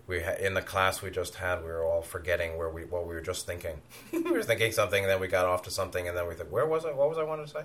[0.06, 3.06] We ha- in the class we just had, we were all forgetting where we what
[3.06, 3.80] we were just thinking.
[4.12, 6.50] we were thinking something, and then we got off to something, and then we thought,
[6.50, 6.92] where was I?
[6.92, 7.64] What was I wanting to say?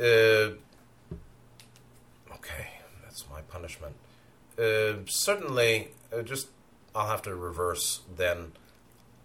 [0.00, 1.14] Uh,
[2.34, 2.68] okay,
[3.02, 3.94] that's my punishment.
[4.58, 6.48] Uh, certainly, uh, just
[6.94, 8.52] I'll have to reverse then.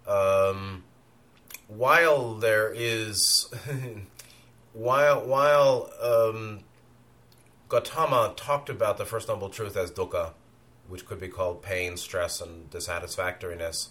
[0.06, 0.84] Um,
[1.68, 3.52] while there is,
[4.72, 6.60] while while um,
[7.68, 10.32] Gautama talked about the First Noble Truth as dukkha,
[10.90, 13.88] which could be called pain, stress, and dissatisfactoriness.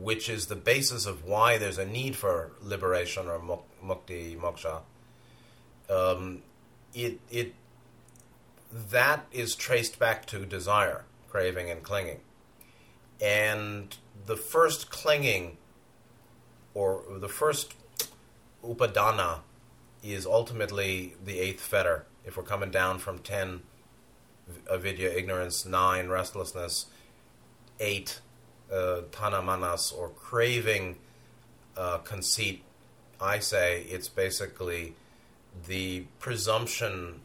[0.00, 3.38] which is the basis of why there's a need for liberation or
[3.84, 4.80] mukti, moksha,
[5.88, 6.42] um,
[6.92, 7.54] it, it,
[8.90, 12.20] that is traced back to desire, craving, and clinging.
[13.20, 13.96] And
[14.26, 15.56] the first clinging,
[16.74, 17.74] or the first
[18.64, 19.40] upadana,
[20.02, 22.06] is ultimately the eighth fetter.
[22.24, 23.62] If we're coming down from 10,
[24.70, 26.86] avidya, ignorance, 9, restlessness,
[27.80, 28.20] 8,
[28.70, 28.74] uh,
[29.10, 30.96] tanamanas, or craving,
[31.76, 32.62] uh, conceit,
[33.20, 34.94] I say it's basically
[35.66, 37.20] the presumption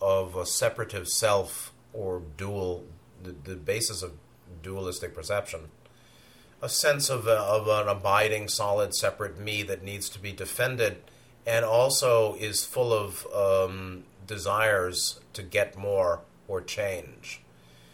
[0.00, 2.84] of a separative self or dual,
[3.22, 4.12] the, the basis of
[4.62, 5.68] dualistic perception.
[6.62, 10.98] A sense of, a, of an abiding, solid, separate me that needs to be defended
[11.46, 17.40] and also is full of um, desires to get more or change.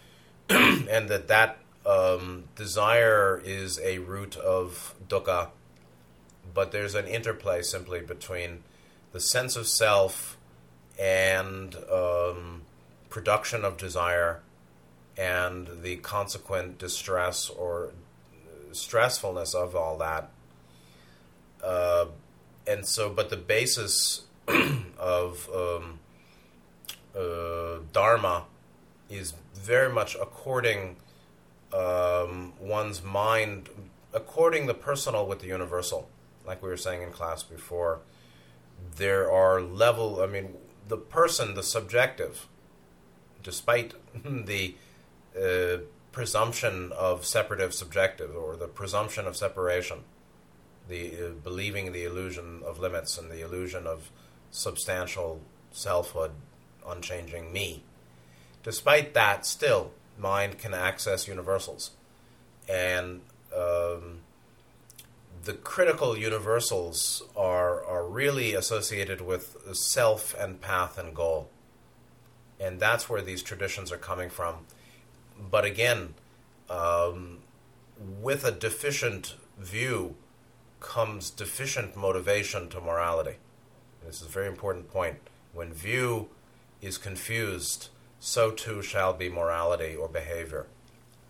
[0.48, 5.48] and that that um, desire is a root of dukkha,
[6.52, 8.62] but there's an interplay simply between
[9.12, 10.36] the sense of self
[10.98, 12.62] and um,
[13.10, 14.40] production of desire
[15.16, 17.90] and the consequent distress or
[18.72, 20.30] stressfulness of all that.
[21.62, 22.06] Uh,
[22.66, 24.22] and so, but the basis
[24.98, 25.98] of um,
[27.16, 28.44] uh, Dharma
[29.10, 30.96] is very much according
[31.72, 33.68] um, one's mind,
[34.12, 36.08] according the personal with the universal,
[36.46, 38.00] like we were saying in class before.
[38.96, 40.20] There are level.
[40.22, 40.54] I mean,
[40.88, 42.48] the person, the subjective,
[43.42, 43.94] despite
[44.24, 44.74] the
[45.36, 45.82] uh,
[46.12, 50.00] presumption of separative subjective or the presumption of separation,
[50.88, 54.10] the uh, believing the illusion of limits and the illusion of
[54.50, 55.40] substantial
[55.70, 56.32] selfhood,
[56.86, 57.82] unchanging me.
[58.62, 61.90] Despite that, still, mind can access universals.
[62.68, 63.22] And
[63.54, 64.20] um,
[65.44, 71.50] the critical universals are, are really associated with self and path and goal.
[72.60, 74.58] And that's where these traditions are coming from
[75.50, 76.14] but again,
[76.70, 77.38] um,
[77.98, 80.16] with a deficient view
[80.80, 83.36] comes deficient motivation to morality.
[84.04, 85.16] This is a very important point.
[85.52, 86.28] When view
[86.82, 90.66] is confused, so too shall be morality or behavior,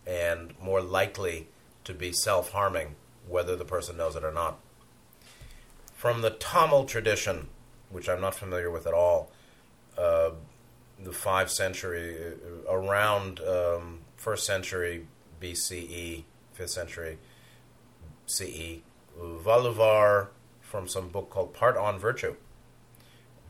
[0.05, 1.47] and more likely
[1.85, 2.95] to be self harming,
[3.27, 4.59] whether the person knows it or not.
[5.93, 7.47] From the Tamil tradition,
[7.89, 9.31] which I'm not familiar with at all,
[9.97, 10.31] uh,
[11.01, 15.05] the 5th century, uh, around um, first century
[15.39, 16.23] BCE,
[16.53, 17.19] fifth century
[18.25, 18.79] CE.
[19.17, 20.27] Valluvar
[20.61, 22.35] from some book called Part on Virtue.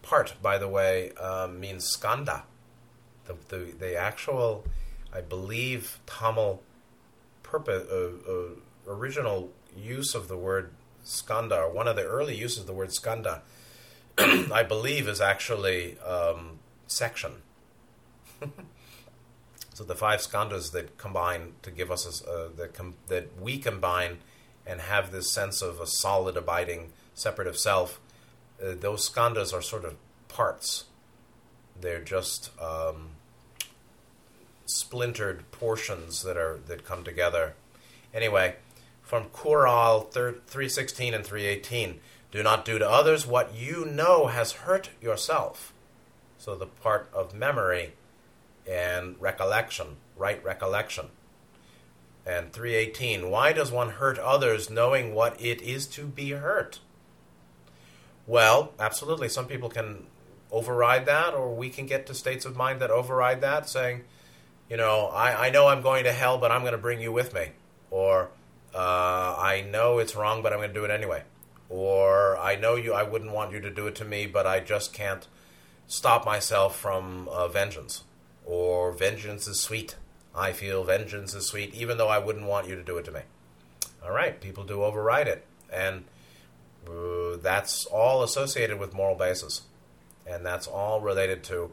[0.04, 2.44] Part, by the way, uh, means skanda.
[3.26, 4.66] The, the, the actual,
[5.14, 6.62] I believe, Tamil
[7.42, 10.72] purpose, uh, uh, original use of the word
[11.04, 13.42] skanda, or one of the early uses of the word skanda,
[14.18, 17.42] I believe is actually um, section.
[19.74, 23.58] so the five skandhas that combine to give us a, uh, that, com- that we
[23.58, 24.20] combine
[24.66, 28.00] and have this sense of a solid, abiding, separative self.
[28.62, 29.96] Uh, those skandhas are sort of
[30.28, 30.86] parts.
[31.80, 33.12] They're just um,
[34.66, 37.54] splintered portions that are that come together.
[38.14, 38.56] Anyway,
[39.02, 42.00] from Kural 316 and 318,
[42.32, 45.74] do not do to others what you know has hurt yourself
[46.44, 47.94] so the part of memory
[48.68, 51.06] and recollection, right recollection.
[52.26, 56.80] And 318, why does one hurt others knowing what it is to be hurt?
[58.26, 59.30] Well, absolutely.
[59.30, 60.08] Some people can
[60.52, 64.04] override that, or we can get to states of mind that override that, saying,
[64.70, 67.12] you know, I, I know I'm going to hell, but I'm going to bring you
[67.12, 67.48] with me.
[67.92, 68.30] Or,
[68.74, 71.24] uh, I know it's wrong, but I'm going to do it anyway.
[71.70, 74.60] Or, I know you, I wouldn't want you to do it to me, but I
[74.60, 75.28] just can't
[75.88, 78.04] stop myself from uh, vengeance.
[78.46, 79.96] Or vengeance is sweet.
[80.36, 83.12] I feel vengeance is sweet, even though I wouldn't want you to do it to
[83.12, 83.22] me.
[84.04, 85.46] All right, people do override it.
[85.72, 86.06] And
[87.42, 89.62] that's all associated with moral basis.
[90.26, 91.72] And that's all related to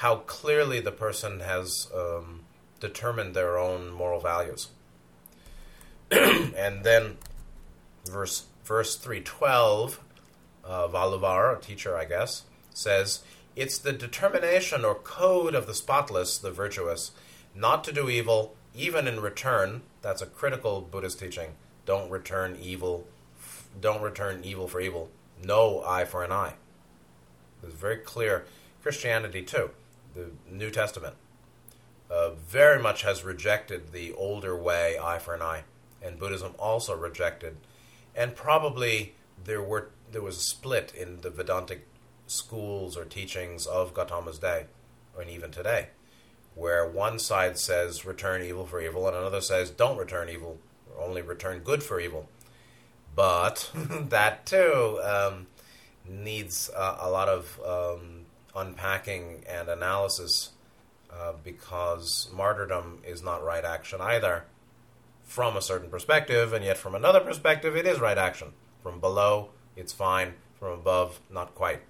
[0.00, 2.40] how clearly the person has um,
[2.80, 4.68] determined their own moral values.
[6.10, 7.18] and then
[8.06, 10.00] verse verse 312
[10.64, 13.22] uh, Valluvar, a teacher I guess, says
[13.54, 17.12] it's the determination or code of the spotless, the virtuous,
[17.54, 19.82] not to do evil, even in return.
[20.00, 21.50] That's a critical Buddhist teaching.
[21.84, 23.06] Don't return evil.
[23.80, 25.10] Don't return evil for evil.
[25.42, 26.54] No eye for an eye.
[27.62, 28.44] It's very clear.
[28.82, 29.70] Christianity too,
[30.14, 31.14] the New Testament,
[32.10, 35.64] uh, very much has rejected the older way, eye for an eye,
[36.02, 37.56] and Buddhism also rejected.
[38.14, 39.14] And probably
[39.44, 41.86] there were there was a split in the Vedantic
[42.26, 44.66] schools or teachings of Gautama's day,
[45.18, 45.88] and even today,
[46.54, 50.58] where one side says return evil for evil, and another says don't return evil,
[50.98, 52.28] only return good for evil.
[53.14, 53.70] But
[54.08, 55.46] that too um,
[56.08, 60.50] needs uh, a lot of um, unpacking and analysis
[61.12, 64.44] uh, because martyrdom is not right action either
[65.24, 68.52] from a certain perspective, and yet from another perspective, it is right action.
[68.82, 70.34] From below, it's fine.
[70.58, 71.80] From above, not quite.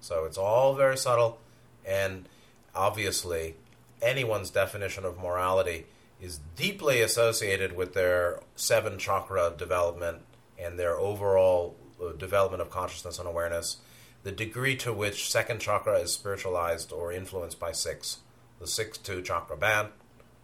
[0.00, 1.38] So it's all very subtle,
[1.84, 2.28] and
[2.74, 3.56] obviously,
[4.00, 5.86] anyone's definition of morality
[6.20, 10.18] is deeply associated with their seven chakra development
[10.60, 13.78] and their overall uh, development of consciousness and awareness,
[14.22, 18.18] the degree to which second chakra is spiritualized or influenced by six,
[18.58, 19.88] the six to chakra band,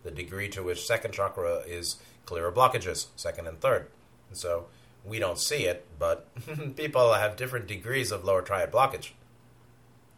[0.03, 3.89] the degree to which second chakra is clearer blockages, second and third.
[4.29, 4.67] And so
[5.05, 6.29] we don't see it, but
[6.77, 9.11] people have different degrees of lower triad blockage.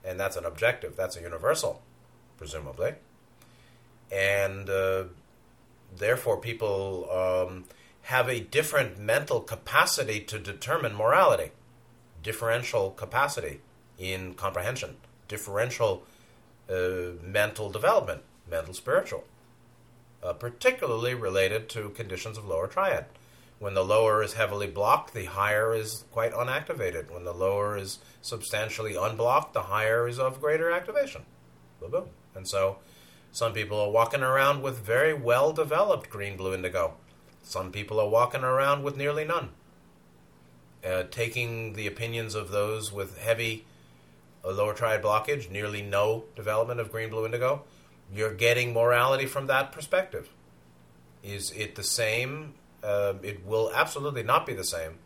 [0.05, 1.83] And that's an objective, that's a universal,
[2.37, 2.95] presumably.
[4.11, 5.05] And uh,
[5.95, 7.65] therefore, people um,
[8.09, 11.51] have a different mental capacity to determine morality,
[12.23, 13.61] differential capacity
[13.99, 14.97] in comprehension,
[15.29, 16.03] differential
[16.71, 19.25] uh, mental development, mental spiritual,
[20.23, 23.05] uh, particularly related to conditions of lower triad.
[23.59, 27.11] When the lower is heavily blocked, the higher is quite unactivated.
[27.11, 31.27] When the lower is substantially unblocked, the higher is of greater activation.
[31.79, 32.09] Boom, boom.
[32.35, 32.79] And so
[33.33, 36.95] some people are walking around with very well developed green, blue, indigo.
[37.49, 39.49] Some people are walking around with nearly none.
[40.85, 43.65] Uh, taking the opinions of those with heavy
[44.45, 47.65] uh, lower triad blockage, nearly no development of green, blue, indigo,
[48.13, 50.29] you're getting morality from that perspective.
[51.23, 52.53] Is it the same
[52.85, 54.99] um, it will absolutely not be the same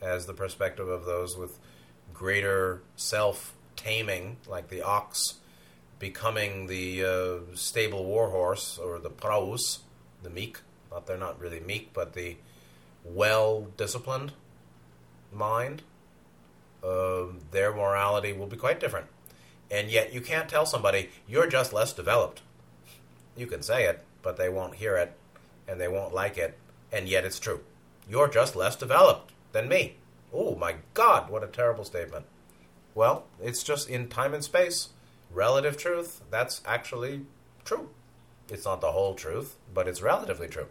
[0.00, 1.58] as the perspective of those with
[2.14, 5.40] greater self taming, like the ox
[5.98, 9.80] becoming the uh, stable warhorse or the praus,
[10.22, 10.60] the meek.
[11.06, 12.36] They're not really meek, but the
[13.04, 14.32] well disciplined
[15.32, 15.82] mind.
[16.82, 19.06] Uh, their morality will be quite different.
[19.70, 22.42] And yet, you can't tell somebody you're just less developed.
[23.36, 25.16] You can say it, but they won't hear it,
[25.66, 26.58] and they won't like it,
[26.92, 27.60] and yet it's true.
[28.08, 29.96] You're just less developed than me.
[30.32, 32.26] Oh my God, what a terrible statement.
[32.94, 34.90] Well, it's just in time and space.
[35.30, 37.22] Relative truth, that's actually
[37.64, 37.88] true.
[38.50, 40.66] It's not the whole truth, but it's relatively true.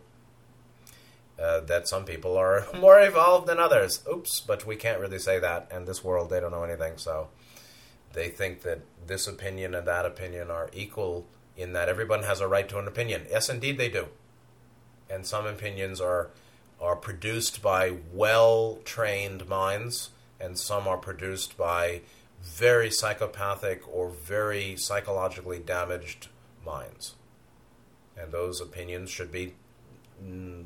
[1.41, 4.03] Uh, that some people are more evolved than others.
[4.11, 5.67] Oops, but we can't really say that.
[5.71, 7.29] In this world, they don't know anything, so
[8.13, 11.25] they think that this opinion and that opinion are equal
[11.57, 13.25] in that everyone has a right to an opinion.
[13.29, 14.07] Yes, indeed, they do
[15.11, 16.29] and some opinions are
[16.79, 22.01] are produced by well trained minds, and some are produced by
[22.41, 26.27] very psychopathic or very psychologically damaged
[26.65, 27.15] minds.
[28.17, 29.53] And those opinions should be
[30.23, 30.65] mm,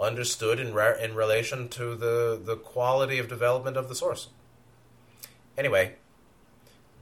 [0.00, 4.28] understood in, re- in relation to the, the quality of development of the source.
[5.56, 5.94] Anyway,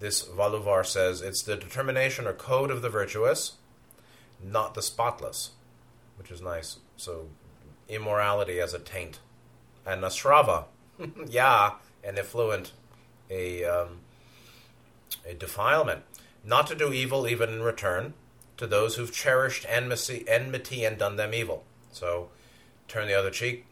[0.01, 3.57] this Valluvar says it's the determination or code of the virtuous,
[4.43, 5.51] not the spotless
[6.17, 6.79] which is nice.
[6.97, 7.29] So,
[7.89, 9.21] immorality as a taint.
[9.85, 10.65] And Nasrava,
[11.27, 12.73] yeah, an effluent,
[13.31, 14.01] a, um,
[15.25, 16.03] a defilement.
[16.45, 18.15] Not to do evil even in return
[18.57, 21.65] to those who've cherished enmity, enmity and done them evil.
[21.93, 22.31] So,
[22.89, 23.67] turn the other cheek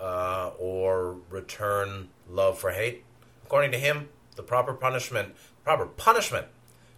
[0.00, 3.04] uh, or return love for hate.
[3.44, 6.46] According to him, the proper punishment, proper punishment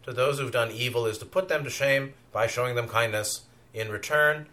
[0.05, 3.43] to those who've done evil is to put them to shame by showing them kindness
[3.72, 4.47] in return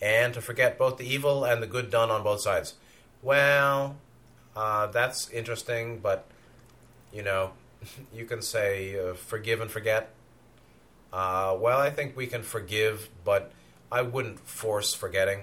[0.00, 2.74] and to forget both the evil and the good done on both sides.
[3.22, 3.96] Well,
[4.56, 6.26] uh, that's interesting, but
[7.12, 7.52] you know,
[8.14, 10.14] you can say uh, forgive and forget.
[11.12, 13.50] Uh, well, I think we can forgive, but
[13.90, 15.40] I wouldn't force forgetting.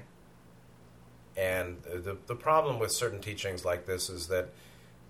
[1.37, 4.49] And the the problem with certain teachings like this is that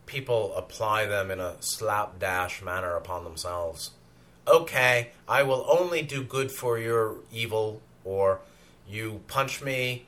[0.05, 3.91] people apply them in a slapdash manner upon themselves.
[4.47, 8.39] Okay, I will only do good for your evil, or
[8.87, 10.05] you punch me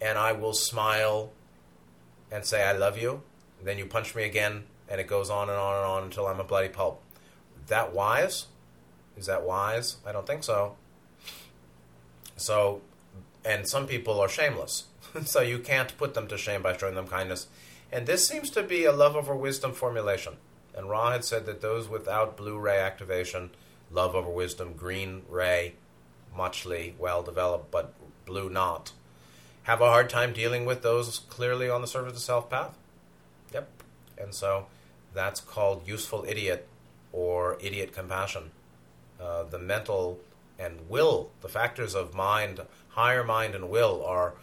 [0.00, 1.32] and I will smile
[2.30, 3.22] and say I love you.
[3.58, 6.26] And then you punch me again and it goes on and on and on until
[6.26, 7.00] I'm a bloody pulp.
[7.68, 8.46] That wise?
[9.16, 9.98] Is that wise?
[10.04, 10.76] I don't think so.
[12.36, 12.80] So,
[13.44, 14.84] and some people are shameless.
[15.24, 17.46] so you can't put them to shame by showing them kindness.
[17.90, 20.34] And this seems to be a love over wisdom formulation.
[20.74, 23.50] And Ra had said that those without blue ray activation,
[23.90, 25.74] love over wisdom, green ray,
[26.34, 27.92] muchly well developed, but
[28.24, 28.92] blue not.
[29.64, 32.76] have a hard time dealing with those clearly on the surface of self path.
[33.52, 33.68] Yep.
[34.18, 34.66] And so
[35.14, 36.66] that's called useful idiot
[37.12, 38.50] or idiot compassion.
[39.20, 40.18] Uh, the mental
[40.58, 42.60] and will, the factors of mind,
[42.90, 44.34] higher mind and will are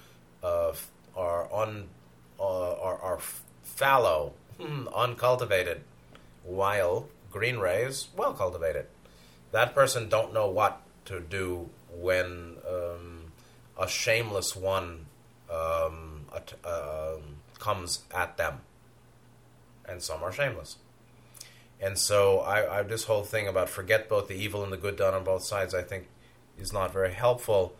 [0.44, 0.74] uh,
[1.16, 1.90] are un,
[2.40, 3.20] uh, are, are
[3.64, 4.34] fallow,
[4.96, 5.82] uncultivated,
[6.44, 8.88] while green rays well cultivated.
[9.52, 13.32] That person don't know what to do when um,
[13.78, 15.06] a shameless one
[15.50, 16.26] um,
[16.64, 17.16] uh,
[17.58, 18.62] comes at them,
[19.88, 20.78] and some are shameless.
[21.82, 24.98] And so, I, I, this whole thing about forget both the evil and the good
[24.98, 26.08] done on both sides, I think,
[26.58, 27.74] is not very helpful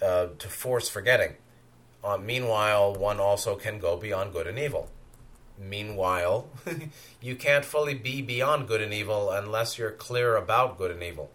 [0.00, 1.34] uh, to force forgetting.
[2.04, 4.90] Uh, meanwhile, one also can go beyond good and evil.
[5.58, 6.48] Meanwhile,
[7.22, 11.30] you can't fully be beyond good and evil unless you're clear about good and evil.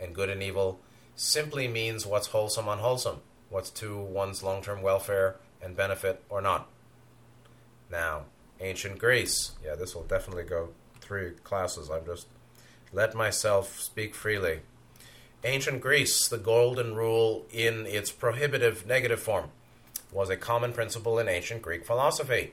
[0.00, 0.80] And good and evil
[1.14, 6.68] simply means what's wholesome, unwholesome what's to one's long term welfare and benefit or not.
[7.90, 8.24] Now,
[8.60, 9.52] ancient Greece.
[9.64, 11.90] Yeah, this will definitely go three classes.
[11.90, 12.26] I'm just
[12.92, 14.60] let myself speak freely.
[15.44, 19.50] Ancient Greece, the golden rule in its prohibitive negative form,
[20.12, 22.52] was a common principle in ancient Greek philosophy.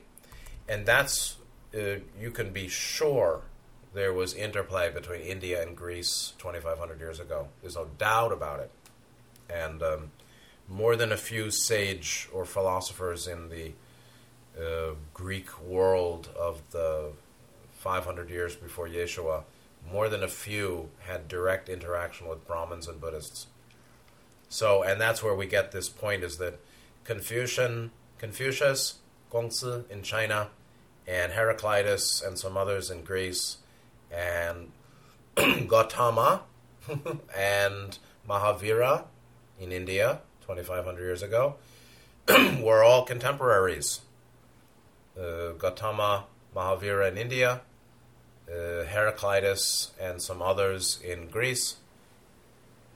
[0.68, 1.36] And that's,
[1.74, 3.42] uh, you can be sure
[3.92, 7.48] there was interplay between India and Greece 2,500 years ago.
[7.62, 8.70] There's no doubt about it.
[9.48, 10.10] And um,
[10.68, 13.72] more than a few sage or philosophers in the
[14.58, 17.12] uh, Greek world of the
[17.78, 19.42] 500 years before Yeshua,
[19.92, 23.46] more than a few had direct interaction with Brahmins and Buddhists.
[24.48, 26.58] So, and that's where we get this point is that
[27.04, 28.94] Confucian, Confucius,
[29.30, 30.48] Kongzi in China,
[31.06, 33.58] and Heraclitus and some others in Greece,
[34.10, 34.72] and
[35.68, 36.42] Gautama
[37.36, 37.98] and
[38.28, 39.04] Mahavira
[39.60, 41.56] in India, 2,500 years ago,
[42.60, 44.00] were all contemporaries.
[45.18, 46.24] Uh, Gautama
[46.56, 47.60] Mahavira in India,
[48.48, 51.76] uh, Heraclitus and some others in Greece,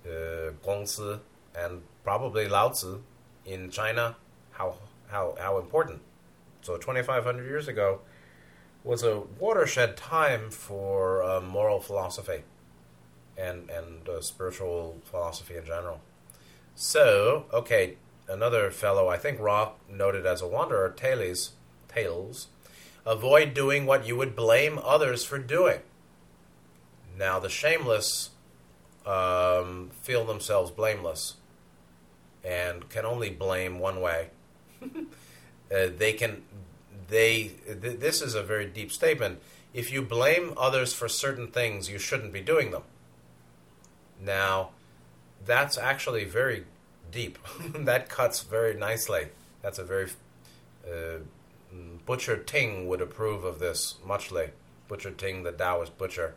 [0.06, 1.20] uh, Kongzi
[1.54, 3.02] and probably Lao Tzu
[3.48, 4.16] in China.
[4.52, 4.74] How,
[5.08, 6.00] how, how important.
[6.62, 8.00] So 2,500 years ago
[8.84, 12.42] was a watershed time for uh, moral philosophy
[13.36, 16.00] and, and uh, spiritual philosophy in general.
[16.74, 17.96] So, okay,
[18.28, 21.52] another fellow, I think Rock noted as a wanderer, Thales,
[21.88, 22.48] Tales,
[23.06, 25.80] avoid doing what you would blame others for doing.
[27.16, 28.30] Now, the shameless
[29.06, 31.34] um, feel themselves blameless
[32.44, 34.28] and can only blame one way.
[34.82, 34.88] uh,
[35.70, 36.42] they can,
[37.08, 39.40] they, th- this is a very deep statement.
[39.74, 42.82] If you blame others for certain things, you shouldn't be doing them.
[44.20, 44.70] Now,
[45.44, 46.64] that's actually very
[47.10, 47.38] deep.
[47.74, 49.28] that cuts very nicely.
[49.62, 50.08] That's a very
[50.86, 51.18] uh,
[52.06, 54.50] Butcher Ting would approve of this muchly.
[54.88, 56.34] Butcher Ting, the Taoist butcher,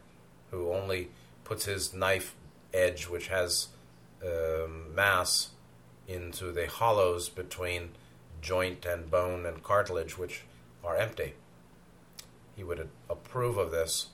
[0.51, 1.09] who only
[1.43, 2.35] puts his knife
[2.73, 3.69] edge, which has
[4.23, 5.51] um, mass,
[6.11, 7.89] into the hollows between
[8.41, 10.41] joint and bone and cartilage, which
[10.83, 11.33] are empty.
[12.55, 14.07] He would approve of this.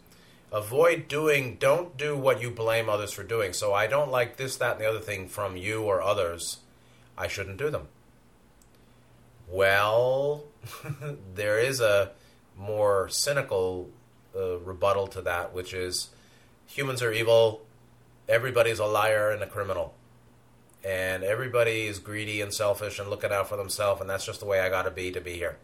[0.51, 3.51] Avoid doing don't do what you blame others for doing.
[3.51, 6.59] So i don't like this that and the other thing from you or others.
[7.17, 7.87] I shouldn't do them.
[9.49, 10.45] Well
[11.35, 12.11] there is a
[12.55, 13.89] more cynical
[14.35, 16.09] uh, rebuttal to that which is
[16.65, 17.65] humans are evil.
[18.29, 19.93] Everybody's a liar and a criminal
[20.87, 24.45] and everybody is greedy and selfish and looking out for themselves and that's just the
[24.45, 25.57] way i gotta be to be here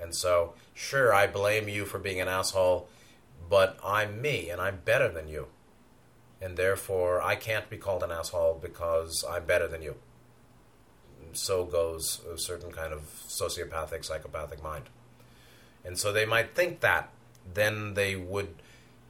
[0.00, 2.88] and so sure i blame you for being an asshole
[3.48, 5.48] but I'm me and I'm better than you.
[6.40, 9.96] And therefore, I can't be called an asshole because I'm better than you.
[11.32, 14.84] So goes a certain kind of sociopathic, psychopathic mind.
[15.84, 17.10] And so they might think that.
[17.52, 18.54] Then they would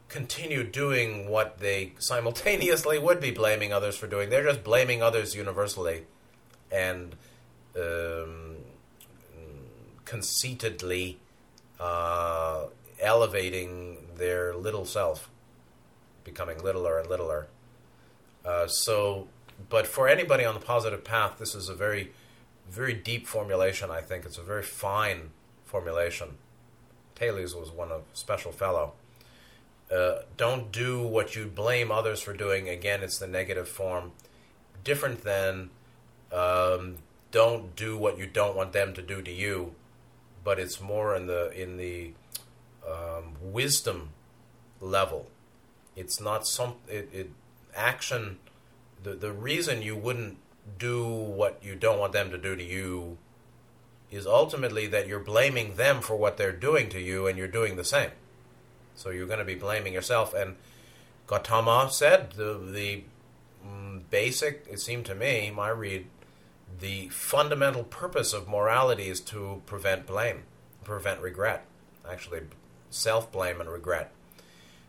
[0.08, 4.30] continue doing what they simultaneously would be blaming others for doing.
[4.30, 6.04] They're just blaming others universally
[6.70, 7.14] and
[7.76, 8.56] um,
[10.04, 11.18] conceitedly
[11.78, 12.64] uh,
[13.00, 15.30] elevating their little self,
[16.24, 17.48] becoming littler and littler.
[18.44, 19.28] Uh, so,
[19.68, 22.12] but for anybody on the positive path, this is a very,
[22.70, 23.90] very deep formulation.
[23.90, 25.30] I think it's a very fine
[25.64, 26.38] formulation.
[27.14, 28.94] Thales was one of special fellow.
[29.94, 32.68] Uh, don't do what you blame others for doing.
[32.68, 34.12] Again, it's the negative form.
[34.84, 35.70] Different than
[36.32, 36.96] um,
[37.30, 39.74] don't do what you don't want them to do to you,
[40.44, 42.12] but it's more in the in the
[42.86, 44.10] um, wisdom
[44.80, 45.26] level.
[45.96, 47.30] It's not some it, it
[47.74, 48.38] action.
[49.02, 50.38] The the reason you wouldn't
[50.78, 53.16] do what you don't want them to do to you
[54.10, 57.76] is ultimately that you're blaming them for what they're doing to you and you're doing
[57.76, 58.10] the same.
[58.98, 60.34] So you're going to be blaming yourself.
[60.34, 60.56] And
[61.28, 63.04] Gautama said the, the
[63.64, 66.06] mm, basic, it seemed to me, my read,
[66.80, 70.42] the fundamental purpose of morality is to prevent blame,
[70.82, 71.64] prevent regret,
[72.10, 72.40] actually,
[72.90, 74.10] self blame and regret.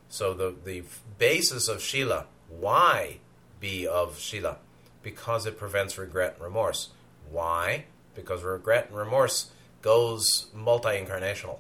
[0.09, 0.83] So the, the
[1.19, 3.19] basis of Shila, why
[3.59, 4.57] be of Shila?
[5.03, 6.89] Because it prevents regret and remorse.
[7.29, 7.85] Why?
[8.15, 9.51] Because regret and remorse
[9.83, 11.59] goes multi incarnational.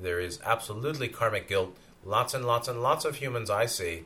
[0.00, 1.76] There is absolutely karmic guilt.
[2.04, 4.04] Lots and lots and lots of humans I see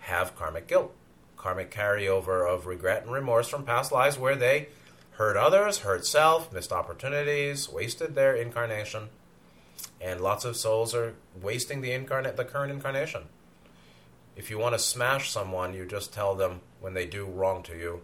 [0.00, 0.94] have karmic guilt
[1.38, 4.68] karmic carryover of regret and remorse from past lives where they
[5.12, 9.08] hurt others, hurt self, missed opportunities, wasted their incarnation,
[10.00, 13.22] and lots of souls are wasting the incarnate the current incarnation.
[14.36, 17.76] If you want to smash someone, you just tell them when they do wrong to
[17.76, 18.02] you,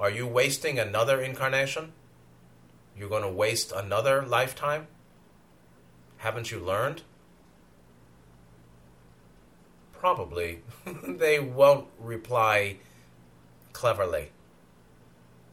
[0.00, 1.92] are you wasting another incarnation?
[2.98, 4.86] You're going to waste another lifetime?
[6.18, 7.02] Haven't you learned?
[10.06, 10.60] probably
[11.06, 12.76] they won't reply
[13.72, 14.30] cleverly.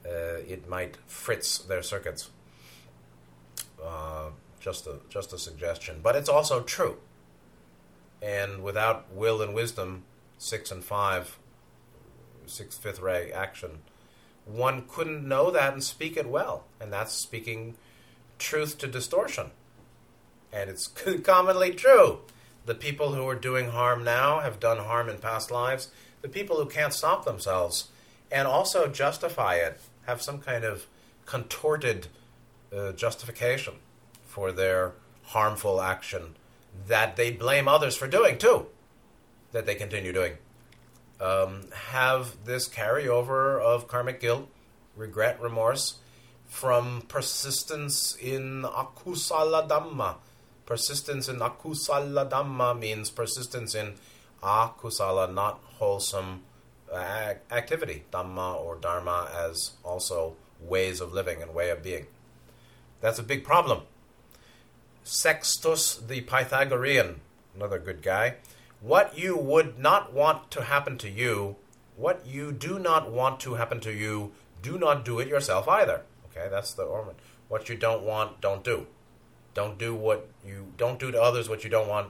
[0.05, 2.30] Uh, it might fritz their circuits.
[3.84, 6.97] Uh, just a just a suggestion, but it's also true.
[8.22, 10.03] And without will and wisdom,
[10.38, 11.39] six and five,
[12.45, 13.80] sixth fifth ray action,
[14.45, 17.76] one couldn't know that and speak it well, and that's speaking
[18.38, 19.51] truth to distortion.
[20.54, 20.88] And it's
[21.24, 22.20] commonly true.
[22.66, 25.89] The people who are doing harm now have done harm in past lives.
[26.22, 27.89] The people who can't stop themselves
[28.32, 30.88] and also justify it have some kind of
[31.26, 32.08] contorted
[32.76, 33.76] uh, justification
[34.26, 34.93] for their
[35.24, 36.36] harmful action
[36.88, 38.68] that they blame others for doing too,
[39.51, 40.34] that they continue doing.
[41.22, 44.49] Um, have this carryover of karmic guilt,
[44.95, 45.99] regret, remorse
[46.47, 50.16] from persistence in akusala dhamma,
[50.66, 53.95] Persistence in akusala dhamma means persistence in
[54.41, 56.43] akusala, not wholesome
[56.91, 62.07] uh, activity, dhamma or dharma as also ways of living and way of being.
[63.01, 63.82] That's a big problem.
[65.03, 67.20] Sextus the Pythagorean,
[67.55, 68.36] another good guy.
[68.80, 71.57] What you would not want to happen to you,
[71.97, 76.03] what you do not want to happen to you, do not do it yourself either.
[76.28, 77.16] Okay, that's the Orman.
[77.49, 78.88] What you don't want, don't do.
[79.54, 82.10] Don't do what you don't do to others what you don't want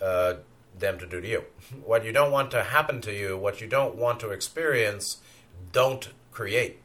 [0.00, 0.34] uh,
[0.78, 1.44] them to do to you.
[1.84, 5.18] what you don't want to happen to you, what you don't want to experience,
[5.72, 6.80] don't create.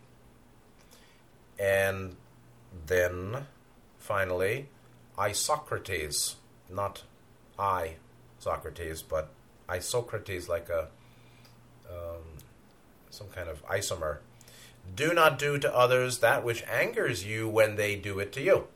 [1.60, 2.16] And
[2.88, 3.46] then
[4.00, 4.68] finally,
[5.20, 6.36] Isocrates,
[6.70, 7.04] not
[7.60, 7.96] I,
[8.40, 9.30] Socrates, but
[9.70, 10.88] Isocrates, like a
[11.90, 12.24] um,
[13.10, 14.18] some kind of isomer.
[14.96, 18.68] Do not do to others that which angers you when they do it to you.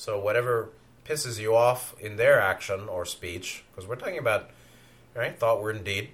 [0.00, 0.70] So whatever
[1.04, 4.48] pisses you off in their action or speech, because we're talking about
[5.14, 6.12] right thought, word, and deed,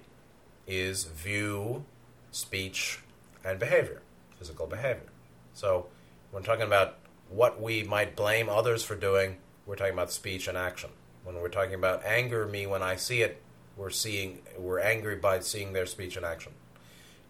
[0.67, 1.85] is view,
[2.29, 2.99] speech,
[3.45, 4.01] and behavior,
[4.37, 5.07] physical behavior.
[5.53, 5.85] So
[6.31, 6.97] when talking about
[7.29, 10.89] what we might blame others for doing, we're talking about speech and action.
[11.23, 13.41] When we're talking about anger me when I see it,
[13.77, 16.51] we're seeing we're angry by seeing their speech and action.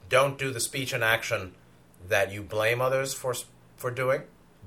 [0.10, 1.54] Don't do the speech and action
[2.10, 3.36] that you blame others for
[3.76, 4.24] for doing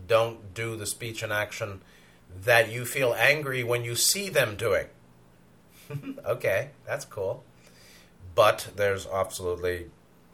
[0.06, 1.80] don't do the speech and action
[2.44, 4.86] that you feel angry when you see them doing.
[6.26, 7.44] okay, that's cool.
[8.34, 9.90] But there's absolutely,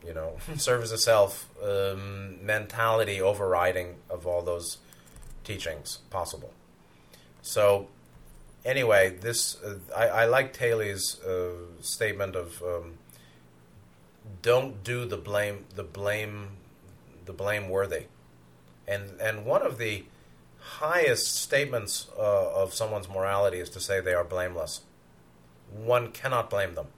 [0.06, 4.78] you know, service of self um, mentality overriding of all those
[5.44, 6.52] teachings possible.
[7.42, 7.88] So,
[8.64, 12.94] anyway, this uh, I, I, like Thales' uh, statement of um,
[14.42, 16.48] don't do the blame the blame
[17.24, 18.06] the blame worthy
[18.86, 20.04] and and one of the
[20.58, 24.82] highest statements uh, of someone's morality is to say they are blameless.
[25.70, 26.88] One cannot blame them.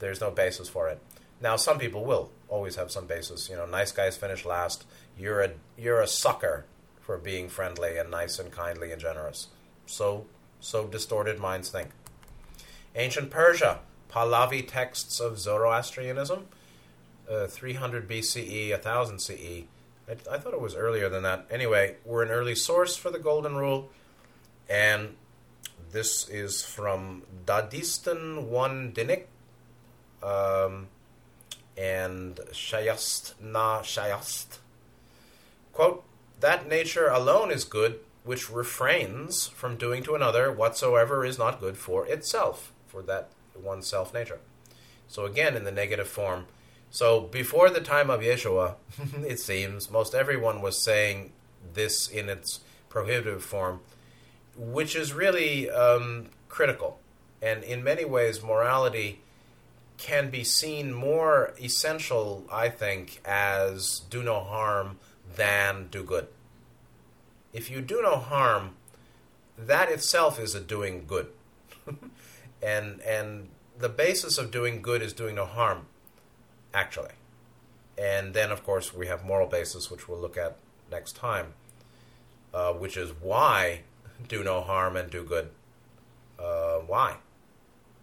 [0.00, 1.00] There's no basis for it.
[1.40, 3.48] Now, some people will always have some basis.
[3.48, 4.84] You know, nice guys finish last.
[5.16, 6.66] You're a you're a sucker
[7.00, 9.48] for being friendly and nice and kindly and generous.
[9.86, 10.26] So
[10.60, 11.90] so distorted minds think.
[12.94, 16.46] Ancient Persia, Pahlavi texts of Zoroastrianism,
[17.30, 19.64] uh, 300 BCE, 1000 CE
[20.10, 21.46] I, I, thought it was earlier than that.
[21.50, 23.90] Anyway, we're an early source for the Golden Rule,
[24.68, 25.14] and
[25.92, 29.24] this is from Dadistan-i-Dinik
[30.22, 30.88] um,
[31.76, 34.58] and Shayast Na Shayast.
[35.72, 36.02] Quote,
[36.40, 41.76] That nature alone is good which refrains from doing to another whatsoever is not good
[41.76, 44.40] for itself, for that one's self nature.
[45.08, 46.46] So again, in the negative form,
[46.90, 48.74] So before the time of Yeshua,
[49.26, 51.32] it seems most everyone was saying
[51.72, 53.80] this in its prohibitive form,
[54.56, 56.98] which is really um, critical.
[57.40, 59.20] And in many ways, morality
[59.96, 64.98] can be seen more essential, I think, as do no harm
[65.36, 66.26] than do good.
[67.52, 68.76] If you do no harm,
[69.56, 71.28] that itself is a doing good.
[72.62, 75.86] and and the basis of doing good is doing no harm,
[76.72, 77.12] actually.
[77.98, 80.56] And then, of course, we have moral basis, which we'll look at
[80.90, 81.54] next time,
[82.54, 83.82] uh, which is why
[84.28, 85.50] do no harm and do good.
[86.38, 87.16] Uh, why?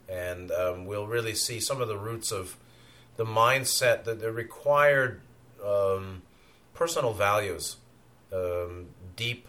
[0.08, 2.58] And um, we'll really see some of the roots of
[3.18, 5.22] the mindset that the required
[5.66, 6.22] um,
[6.74, 7.78] personal values,
[8.32, 9.48] um, deep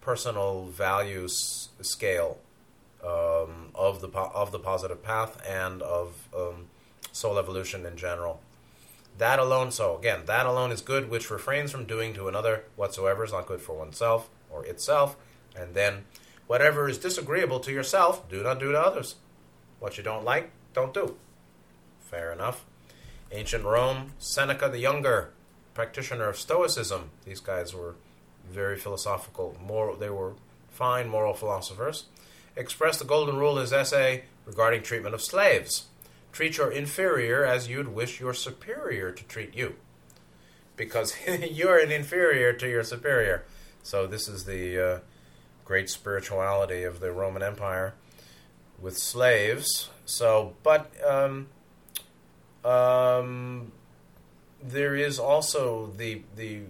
[0.00, 2.38] personal values scale
[3.04, 6.66] um, of the of the positive path and of um,
[7.18, 8.40] soul evolution in general.
[9.18, 13.24] That alone, so again, that alone is good, which refrains from doing to another whatsoever
[13.24, 15.16] is not good for oneself or itself.
[15.56, 16.04] And then,
[16.46, 19.16] whatever is disagreeable to yourself, do not do to others.
[19.80, 21.16] What you don't like, don't do.
[22.00, 22.64] Fair enough.
[23.32, 25.32] Ancient Rome, Seneca the Younger,
[25.74, 27.10] practitioner of Stoicism.
[27.24, 27.96] These guys were
[28.48, 29.56] very philosophical.
[29.60, 30.34] Moral, they were
[30.70, 32.04] fine moral philosophers
[32.58, 35.86] expressed the golden rule in his essay regarding treatment of slaves.
[36.32, 39.76] Treat your inferior as you'd wish your superior to treat you.
[40.76, 41.14] Because
[41.50, 43.44] you're an inferior to your superior.
[43.82, 44.98] So, this is the uh,
[45.64, 47.94] great spirituality of the Roman Empire
[48.80, 49.90] with slaves.
[50.04, 51.48] So, but um,
[52.64, 53.72] um,
[54.62, 56.62] there is also the, the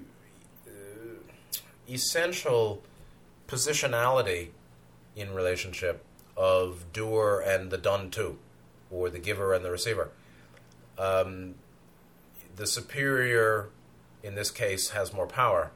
[0.66, 2.82] uh, essential
[3.46, 4.48] positionality
[5.16, 6.04] in relationship
[6.36, 8.38] of doer and the done to,
[8.90, 10.10] or the giver and the receiver.
[10.98, 11.54] Um,
[12.56, 13.68] the superior,
[14.22, 15.70] in this case, has more power,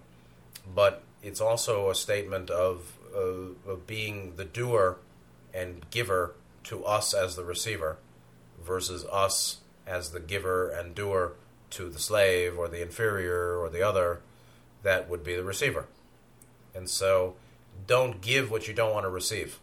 [0.74, 4.98] but it's also a statement of, uh, of being the doer
[5.54, 6.34] and giver
[6.64, 7.98] to us as the receiver
[8.64, 11.32] versus us as the giver and doer
[11.70, 14.20] to the slave or the inferior or the other
[14.82, 15.86] that would be the receiver.
[16.74, 17.34] And so
[17.86, 19.58] don't give what you don't want to receive.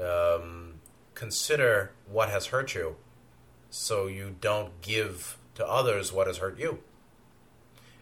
[0.00, 0.71] Um,
[1.22, 2.96] consider what has hurt you
[3.70, 6.80] so you don't give to others what has hurt you.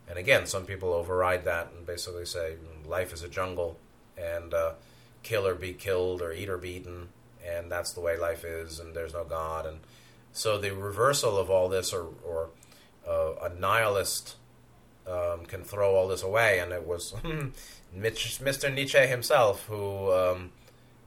[0.08, 2.54] And again, some people override that and basically say
[2.86, 3.76] life is a jungle
[4.16, 4.72] and uh,
[5.22, 7.10] kill or be killed or eat or be eaten,
[7.46, 9.66] and that's the way life is, and there's no God.
[9.66, 9.80] And
[10.32, 12.48] so the reversal of all this, or, or
[13.06, 14.36] uh, a nihilist
[15.06, 17.12] um, can throw all this away, and it was
[17.94, 18.74] Mr.
[18.74, 20.52] Nietzsche himself who um,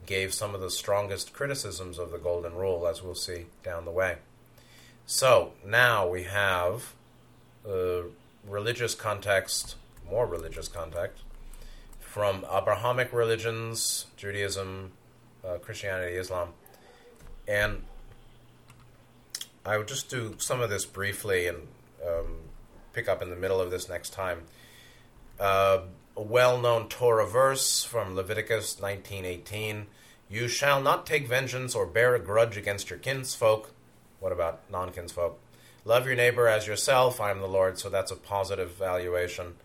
[0.06, 3.90] gave some of the strongest criticisms of the Golden Rule, as we'll see down the
[3.90, 4.16] way.
[5.06, 6.94] So now we have
[7.68, 8.04] a
[8.46, 9.76] religious context,
[10.08, 11.22] more religious context,
[12.00, 14.92] from Abrahamic religions, Judaism,
[15.44, 16.50] uh, Christianity, Islam,
[17.46, 17.82] and
[19.66, 21.58] I would just do some of this briefly and
[22.06, 22.36] um,
[22.92, 24.42] pick up in the middle of this next time.
[25.40, 25.80] Uh,
[26.16, 29.88] a well-known Torah verse from Leviticus 19:18,
[30.28, 33.70] "You shall not take vengeance or bear a grudge against your kinsfolk."
[34.20, 35.38] What about non-kinsfolk?
[35.84, 37.20] Love your neighbor as yourself.
[37.20, 37.78] I am the Lord.
[37.78, 39.56] So that's a positive valuation.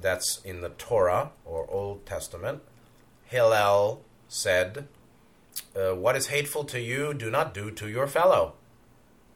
[0.00, 2.62] That's in the Torah or Old Testament.
[3.24, 4.86] Hillel said,
[5.74, 8.54] uh, "What is hateful to you, do not do to your fellow."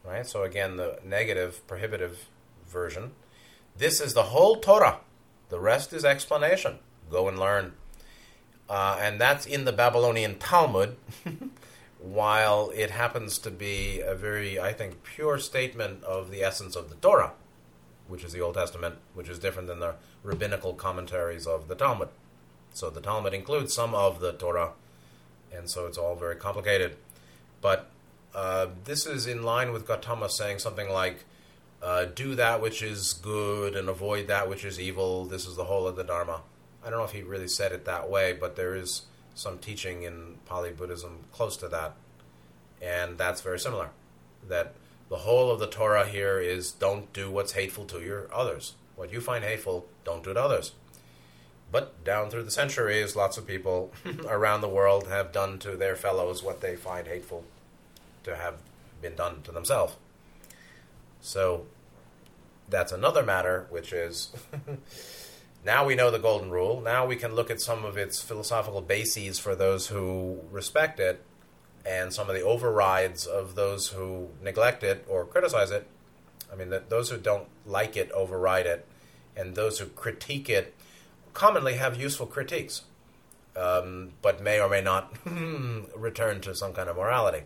[0.05, 0.27] Right.
[0.27, 2.27] So again, the negative, prohibitive
[2.67, 3.15] version.
[3.77, 5.01] This is the whole Torah.
[5.53, 6.79] The rest is explanation.
[7.11, 7.75] Go and learn.
[8.71, 10.97] Uh, and that's in the Babylonian Talmud,
[11.99, 16.89] while it happens to be a very, I think, pure statement of the essence of
[16.89, 17.33] the Torah,
[18.09, 22.09] which is the Old Testament, which is different than the rabbinical commentaries of the Talmud.
[22.73, 24.73] So the Talmud includes some of the Torah,
[25.55, 26.97] and so it's all very complicated.
[27.61, 27.91] But
[28.35, 31.27] uh, this is in line with Gautama saying something like,
[31.83, 35.25] uh, do that which is good and avoid that which is evil.
[35.25, 36.43] This is the whole of the Dharma.
[36.85, 39.03] I don't know if he really said it that way, but there is
[39.35, 41.95] some teaching in Pali Buddhism close to that.
[42.81, 43.91] And that's very similar.
[44.49, 44.75] That
[45.09, 48.75] the whole of the Torah here is don't do what's hateful to your others.
[48.95, 50.73] What you find hateful, don't do to others.
[51.71, 53.93] But down through the centuries, lots of people
[54.29, 57.45] around the world have done to their fellows what they find hateful
[58.25, 58.57] to have
[59.01, 59.97] been done to themselves.
[61.21, 61.67] So
[62.73, 64.33] that's another matter, which is
[65.65, 66.81] now we know the Golden Rule.
[66.81, 71.25] Now we can look at some of its philosophical bases for those who respect it
[71.87, 75.87] and some of the overrides of those who neglect it or criticize it.
[76.53, 78.87] I mean, those who don't like it override it,
[79.37, 80.75] and those who critique it
[81.33, 82.83] commonly have useful critiques,
[83.57, 85.15] um, but may or may not
[85.97, 87.45] return to some kind of morality.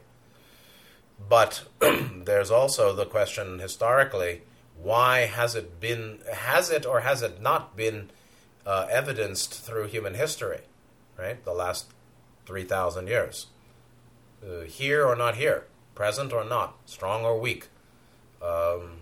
[1.29, 4.43] But there's also the question historically
[4.83, 8.11] why has it been, has it or has it not been
[8.65, 10.61] uh, evidenced through human history,
[11.19, 11.45] right?
[11.45, 11.87] The last
[12.47, 13.47] 3,000 years.
[14.45, 15.65] Uh, here or not here,
[15.95, 17.69] present or not, strong or weak.
[18.43, 19.01] Um,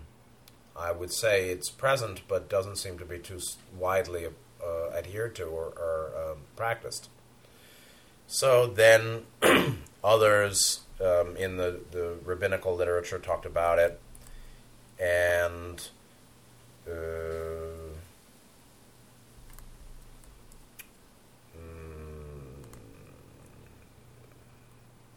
[0.75, 3.39] I would say it's present, but doesn't seem to be too
[3.77, 7.09] widely uh, adhered to or, or um, practiced.
[8.27, 9.23] So then,
[10.03, 13.99] others um, in the, the rabbinical literature talked about it,
[14.99, 15.89] and
[16.87, 16.91] uh,
[21.57, 22.63] mm,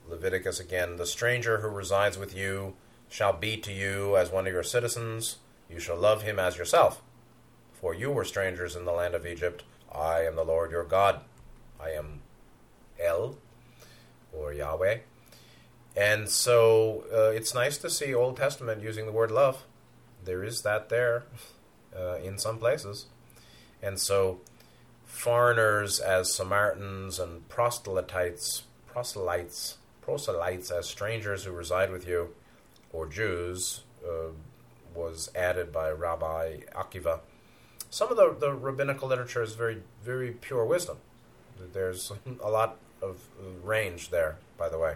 [0.08, 2.74] Leviticus again the stranger who resides with you
[3.08, 5.36] shall be to you as one of your citizens,
[5.70, 7.02] you shall love him as yourself.
[7.72, 9.62] For you were strangers in the land of Egypt.
[9.92, 11.20] I am the Lord your God.
[11.80, 12.20] I am
[13.00, 13.36] El,
[14.32, 14.98] or Yahweh.
[15.98, 19.64] And so uh, it's nice to see Old Testament using the word love.
[20.24, 21.24] There is that there
[21.94, 23.06] uh, in some places.
[23.82, 24.38] And so
[25.04, 32.28] foreigners as Samaritans and proselytes, proselytes, proselytes as strangers who reside with you,
[32.92, 34.30] or Jews, uh,
[34.94, 37.20] was added by Rabbi Akiva.
[37.90, 40.98] Some of the, the rabbinical literature is very, very pure wisdom.
[41.72, 43.18] There's a lot of
[43.64, 44.94] range there, by the way.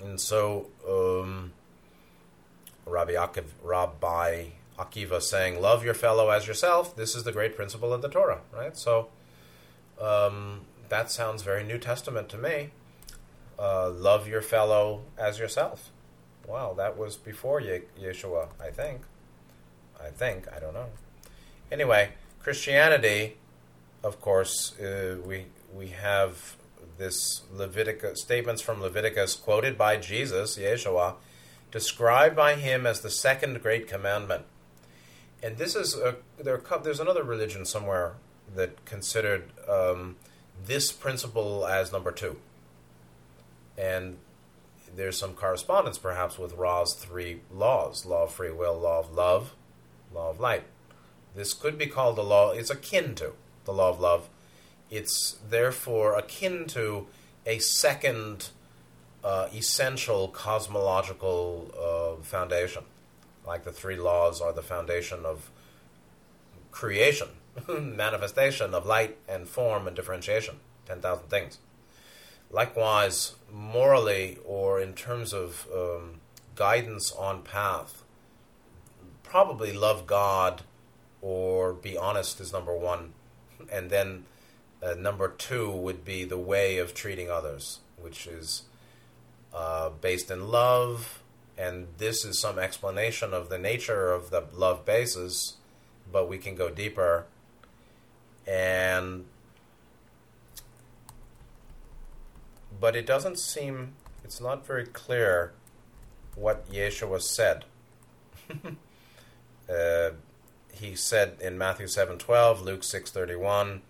[0.00, 1.52] And so, um,
[2.86, 4.46] Rabbi, Akiva, Rabbi
[4.78, 6.96] Akiva saying, Love your fellow as yourself.
[6.96, 8.76] This is the great principle of the Torah, right?
[8.76, 9.08] So,
[10.00, 12.70] um, that sounds very New Testament to me.
[13.58, 15.90] Uh, love your fellow as yourself.
[16.46, 19.02] Wow, that was before Ye- Yeshua, I think.
[19.98, 20.88] I think, I don't know.
[21.72, 22.10] Anyway,
[22.42, 23.36] Christianity,
[24.02, 26.56] of course, uh, we we have
[26.98, 31.14] this Leviticus statements from Leviticus quoted by Jesus, Yeshua,
[31.70, 34.44] described by him as the second great commandment.
[35.42, 36.62] And this is a, there.
[36.82, 38.14] There's another religion somewhere
[38.54, 40.16] that considered um,
[40.64, 42.38] this principle as number two,
[43.76, 44.16] and
[44.96, 49.54] there's some correspondence perhaps with Ra's three laws: law of free will, law of love,
[50.14, 50.64] law of light.
[51.34, 52.52] This could be called the law.
[52.52, 53.32] It's akin to
[53.64, 54.28] the law of love.
[54.94, 57.08] It's therefore akin to
[57.44, 58.50] a second
[59.24, 62.84] uh, essential cosmological uh, foundation,
[63.44, 65.50] like the three laws are the foundation of
[66.70, 67.26] creation,
[67.68, 71.58] manifestation of light and form and differentiation, 10,000 things.
[72.52, 76.20] Likewise, morally or in terms of um,
[76.54, 78.04] guidance on path,
[79.24, 80.62] probably love God
[81.20, 83.14] or be honest is number one.
[83.72, 84.26] And then
[84.84, 88.62] uh, number two would be the way of treating others, which is
[89.54, 91.22] uh, based in love.
[91.56, 95.54] And this is some explanation of the nature of the love basis,
[96.10, 97.26] but we can go deeper.
[98.46, 99.24] And
[102.80, 105.52] but it doesn't seem it's not very clear
[106.34, 107.64] what Yeshua said.
[109.70, 110.10] uh,
[110.72, 113.80] he said in Matthew 7:12, Luke 6:31,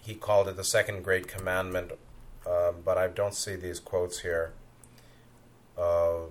[0.00, 1.92] he called it the second great commandment,
[2.46, 4.52] uh, but I don't see these quotes here.
[5.76, 6.28] Uh,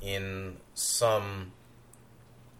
[0.00, 1.52] in some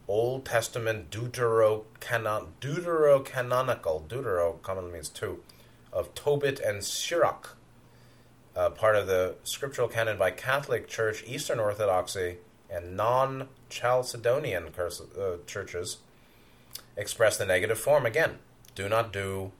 [0.09, 5.41] Old Testament deuterocanon, deuterocanonical, deutero commonly means two,
[5.93, 7.57] of Tobit and Sirach,
[8.57, 12.39] uh, part of the scriptural canon by Catholic Church, Eastern Orthodoxy,
[12.71, 15.99] and non Chalcedonian uh, churches
[16.97, 18.39] express the negative form again.
[18.75, 19.53] Do not do,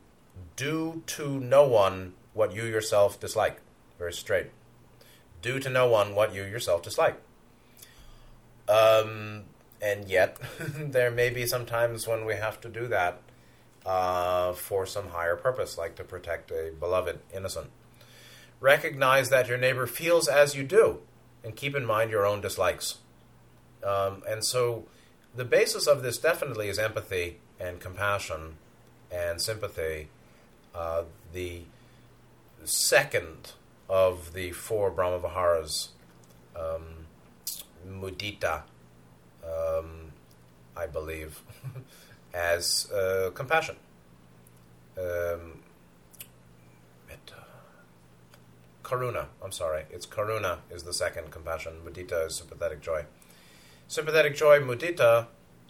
[0.57, 3.61] do to no one what you yourself dislike.
[3.99, 4.51] Very straight.
[5.43, 7.21] Do to no one what you yourself dislike.
[8.69, 9.45] Um,
[9.81, 13.21] and yet, there may be some times when we have to do that
[13.85, 17.71] uh, for some higher purpose, like to protect a beloved innocent.
[18.61, 21.01] Recognize that your neighbor feels as you do,
[21.43, 22.99] and keep in mind your own dislikes.
[23.85, 24.87] Um, and so
[25.37, 28.57] the basis of this definitely is empathy and compassion
[29.11, 30.09] and sympathy.
[30.75, 31.63] Uh, the
[32.65, 33.53] second
[33.89, 35.89] of the four Brahmaviharas,
[36.57, 37.07] um,
[37.87, 38.63] mudita,
[39.45, 40.13] um,
[40.77, 41.43] I believe,
[42.35, 43.77] as uh, compassion.
[44.99, 45.65] Um,
[48.85, 49.27] karuna.
[49.43, 51.73] I'm sorry, it's karuna is the second compassion.
[51.85, 53.05] Mudita is sympathetic joy.
[53.89, 55.27] Sympathetic joy, mudita,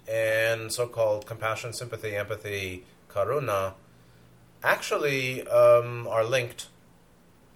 [0.09, 3.75] and so-called compassion, sympathy, empathy, karuna,
[4.62, 6.69] actually um, are linked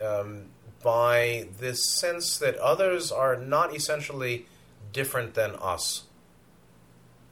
[0.01, 0.47] um,
[0.83, 4.47] by this sense that others are not essentially
[4.93, 6.05] different than us.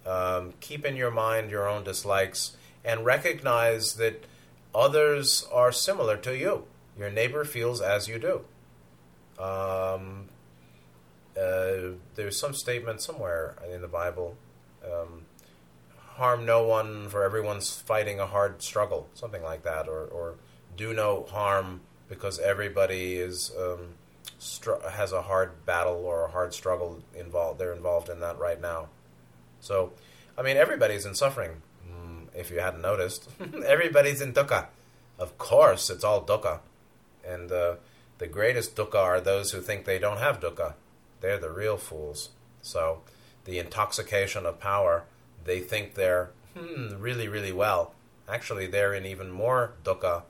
[0.06, 4.24] Um, keep in your mind your own dislikes and recognize that
[4.74, 6.64] others are similar to you.
[6.98, 8.44] Your neighbor feels as you do.
[9.42, 10.28] Um,
[11.36, 14.36] uh, there's some statement somewhere in the Bible
[14.84, 15.26] um,
[16.16, 20.34] harm no one, for everyone's fighting a hard struggle, something like that, or, or
[20.76, 23.94] do no harm because everybody is um,
[24.38, 27.58] str- has a hard battle or a hard struggle involved.
[27.58, 28.88] They're involved in that right now.
[29.60, 29.92] So,
[30.38, 31.62] I mean, everybody's in suffering.
[31.86, 33.28] Mm, if you hadn't noticed,
[33.66, 34.66] everybody's in dukkha.
[35.18, 36.60] Of course, it's all dukkha,
[37.26, 37.76] and uh,
[38.18, 40.74] the greatest dukkha are those who think they don't have dukkha.
[41.26, 42.28] They're the real fools.
[42.62, 43.00] So,
[43.46, 45.06] the intoxication of power
[45.44, 47.94] they think they're hmm, really, really well.
[48.28, 50.22] Actually, they're in even more dukkha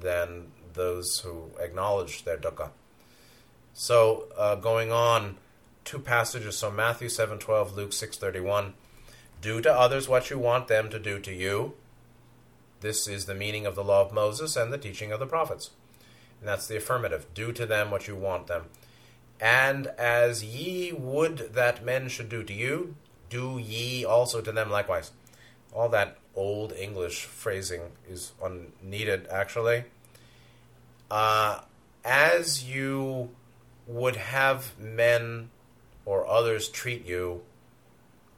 [0.00, 2.70] than those who acknowledge their dukkha.
[3.74, 5.38] So, uh, going on,
[5.84, 6.56] two passages.
[6.56, 8.74] So Matthew seven twelve, Luke six thirty one.
[9.40, 11.74] Do to others what you want them to do to you.
[12.82, 15.70] This is the meaning of the law of Moses and the teaching of the prophets.
[16.38, 17.26] And that's the affirmative.
[17.34, 18.66] Do to them what you want them.
[19.40, 22.96] And as ye would that men should do to you,
[23.28, 25.10] do ye also to them likewise.
[25.72, 29.84] All that old English phrasing is unneeded, actually.
[31.10, 31.60] Uh,
[32.04, 33.30] as you
[33.86, 35.50] would have men
[36.04, 37.42] or others treat you,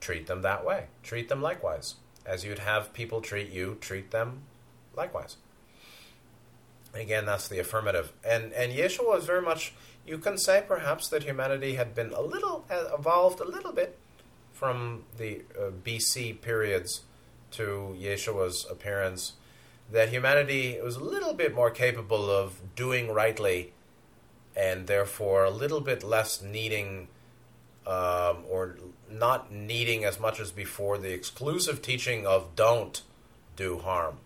[0.00, 0.86] treat them that way.
[1.02, 1.96] Treat them likewise.
[2.26, 4.42] As you'd have people treat you, treat them
[4.94, 5.36] likewise.
[6.94, 8.12] Again, that's the affirmative.
[8.24, 9.72] And and Yeshua was very much
[10.08, 13.98] you can say perhaps that humanity had been a little evolved a little bit
[14.52, 17.02] from the uh, BC periods
[17.52, 19.34] to Yeshua's appearance
[19.90, 23.72] that humanity was a little bit more capable of doing rightly
[24.56, 27.08] and therefore a little bit less needing
[27.86, 28.76] um, or
[29.10, 33.02] not needing as much as before the exclusive teaching of don't
[33.56, 34.18] do harm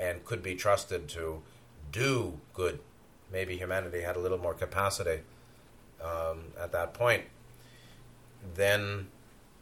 [0.00, 1.42] and could be trusted to
[1.92, 2.80] do good.
[3.32, 5.22] Maybe humanity had a little more capacity
[6.02, 7.24] um, at that point.
[8.54, 9.08] Then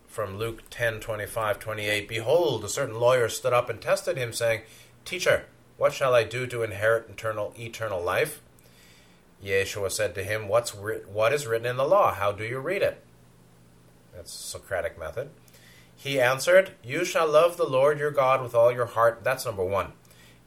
[0.07, 4.62] from Luke 10 25 28 Behold, a certain lawyer stood up and tested him, saying,
[5.05, 5.45] Teacher,
[5.77, 8.43] what shall I do to inherit eternal, eternal life?
[9.43, 12.12] Yeshua said to him, What's What is written in the law?
[12.12, 13.03] How do you read it?
[14.14, 15.31] That's Socratic method.
[15.97, 19.21] He answered, You shall love the Lord your God with all your heart.
[19.23, 19.93] That's number one.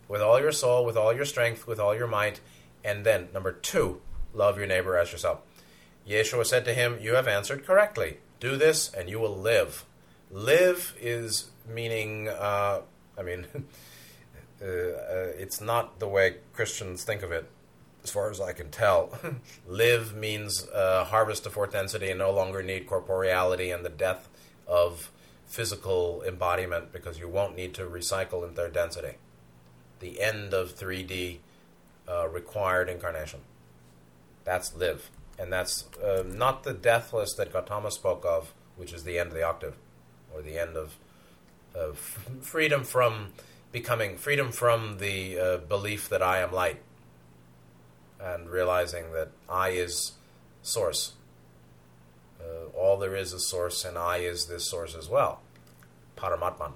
[0.08, 2.40] With all your soul, with all your strength, with all your might.
[2.84, 4.02] And then, number two,
[4.34, 5.42] love your neighbor as yourself.
[6.08, 8.18] Yeshua said to him, You have answered correctly.
[8.40, 9.86] Do this and you will live.
[10.30, 12.82] Live is meaning, uh,
[13.18, 13.46] I mean,
[14.62, 17.50] uh, uh, it's not the way Christians think of it,
[18.04, 19.18] as far as I can tell.
[19.68, 24.28] live means uh, harvest to fourth density and no longer need corporeality and the death
[24.68, 25.10] of
[25.46, 29.18] physical embodiment because you won't need to recycle in third density.
[30.00, 31.38] The end of 3D
[32.08, 33.42] uh, required incarnation.
[34.44, 39.18] That's live and that's uh, not the deathless that Gautama spoke of, which is the
[39.18, 39.76] end of the octave,
[40.34, 40.98] or the end of,
[41.74, 41.98] of
[42.42, 43.34] freedom from
[43.72, 46.82] becoming freedom from the uh, belief that I am light,
[48.20, 50.14] and realizing that I is
[50.62, 51.14] source.
[52.40, 55.42] Uh, all there is is source, and I is this source as well,
[56.16, 56.74] Paramatman.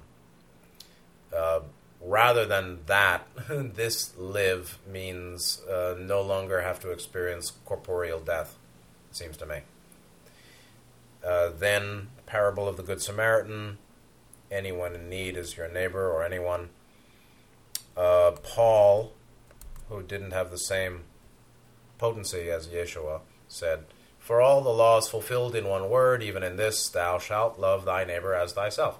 [2.01, 8.55] Rather than that, this live means uh, no longer have to experience corporeal death,
[9.11, 9.61] seems to me.
[11.25, 13.79] Uh, then, parable of the Good Samaritan,
[14.51, 16.69] anyone in need is your neighbor or anyone.
[17.95, 19.13] Uh, Paul,
[19.89, 21.03] who didn't have the same
[21.97, 23.85] potency as Yeshua, said,
[24.19, 28.05] For all the laws fulfilled in one word, even in this, thou shalt love thy
[28.05, 28.99] neighbor as thyself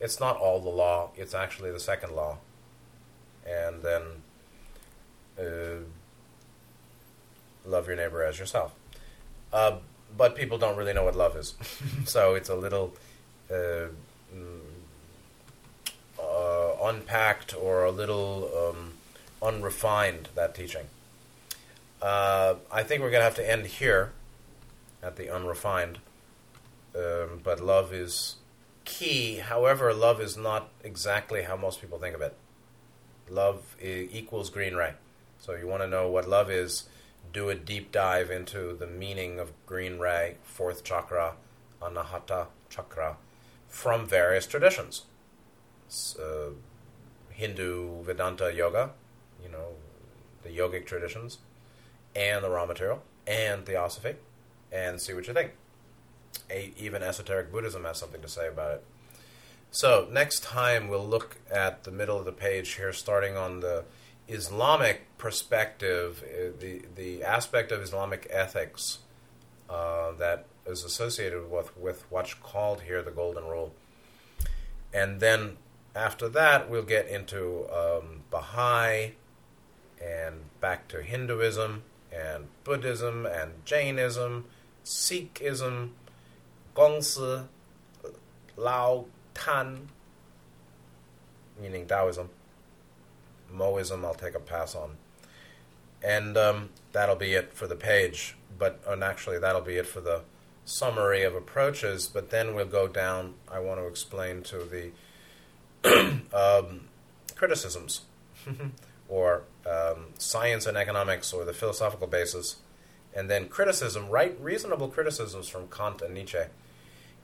[0.00, 2.38] it's not all the law, it's actually the second law.
[3.46, 4.02] And then
[5.38, 5.84] uh,
[7.64, 8.74] love your neighbor as yourself.
[9.52, 9.78] Uh,
[10.16, 11.54] but people don't really know what love is.
[12.04, 12.94] so it's a little
[13.50, 13.88] uh,
[14.34, 14.60] mm,
[16.18, 18.92] uh, unpacked or a little um,
[19.42, 20.86] unrefined, that teaching.
[22.00, 24.12] Uh, I think we're going to have to end here
[25.02, 25.98] at the unrefined.
[26.94, 28.36] Um, but love is
[28.84, 29.36] key.
[29.36, 32.34] However, love is not exactly how most people think of it.
[33.28, 34.94] Love equals green ray.
[35.38, 36.84] So you want to know what love is.
[37.32, 41.34] do a deep dive into the meaning of green ray, fourth chakra,
[41.80, 43.16] anahata chakra,
[43.68, 45.02] from various traditions.
[46.18, 46.50] Uh,
[47.30, 48.90] Hindu Vedanta yoga,
[49.42, 49.74] you know,
[50.42, 51.38] the yogic traditions,
[52.14, 54.16] and the Ra material, and theosophy,
[54.72, 55.52] and see what you think.
[56.50, 58.84] A, even esoteric Buddhism has something to say about it.
[59.70, 63.84] So, next time we'll look at the middle of the page here, starting on the
[64.28, 68.98] Islamic perspective, uh, the, the aspect of Islamic ethics
[69.68, 73.72] uh, that is associated with, with what's called here the Golden Rule.
[74.92, 75.56] And then
[75.94, 79.12] after that, we'll get into um, Baha'i
[80.02, 81.82] and back to Hinduism
[82.12, 84.46] and Buddhism and Jainism,
[84.84, 85.90] Sikhism,
[86.80, 87.44] Kongzi,
[88.56, 89.04] Lao
[89.34, 89.88] Tan,
[91.60, 92.30] meaning Taoism,
[93.54, 94.96] Mohism, I'll take a pass on.
[96.02, 98.34] And um, that'll be it for the page.
[98.58, 100.22] But and actually, that'll be it for the
[100.64, 102.08] summary of approaches.
[102.08, 103.34] But then we'll go down.
[103.52, 104.90] I want to explain to
[105.84, 106.88] the um,
[107.34, 108.02] criticisms
[109.08, 112.56] or um, science and economics or the philosophical basis,
[113.14, 114.34] and then criticism, right?
[114.40, 116.44] Reasonable criticisms from Kant and Nietzsche.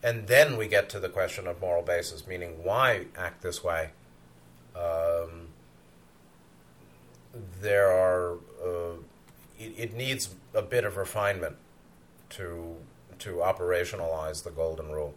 [0.06, 3.90] And then we get to the question of moral basis, meaning why act this way.
[4.76, 5.48] Um,
[7.60, 8.34] there are
[8.64, 8.98] uh,
[9.58, 11.56] it, it, needs a bit of refinement
[12.30, 12.76] to
[13.18, 15.12] to operationalize the golden rule,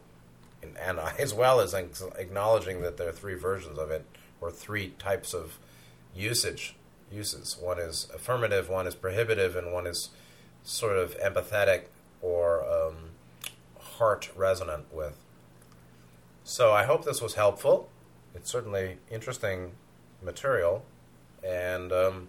[0.64, 4.07] and, and as well as acknowledging that there are three versions of it
[4.41, 5.60] or three types of
[6.16, 6.76] usage
[7.11, 7.56] uses.
[7.61, 10.10] One is affirmative, one is prohibitive, and one is
[10.64, 11.84] sort of empathetic
[12.24, 13.09] or um,
[14.00, 15.18] heart resonant with.
[16.44, 17.90] So I hope this was helpful.
[18.34, 19.74] It's certainly interesting
[20.24, 20.84] material,
[21.44, 22.28] and um,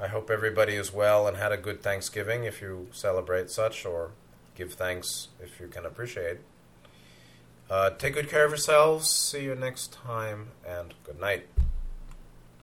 [0.00, 4.10] I hope everybody is well and had a good Thanksgiving if you celebrate such, or
[4.54, 6.38] give thanks if you can appreciate.
[7.70, 9.10] Uh, take good care of yourselves.
[9.10, 11.46] See you next time, and good night.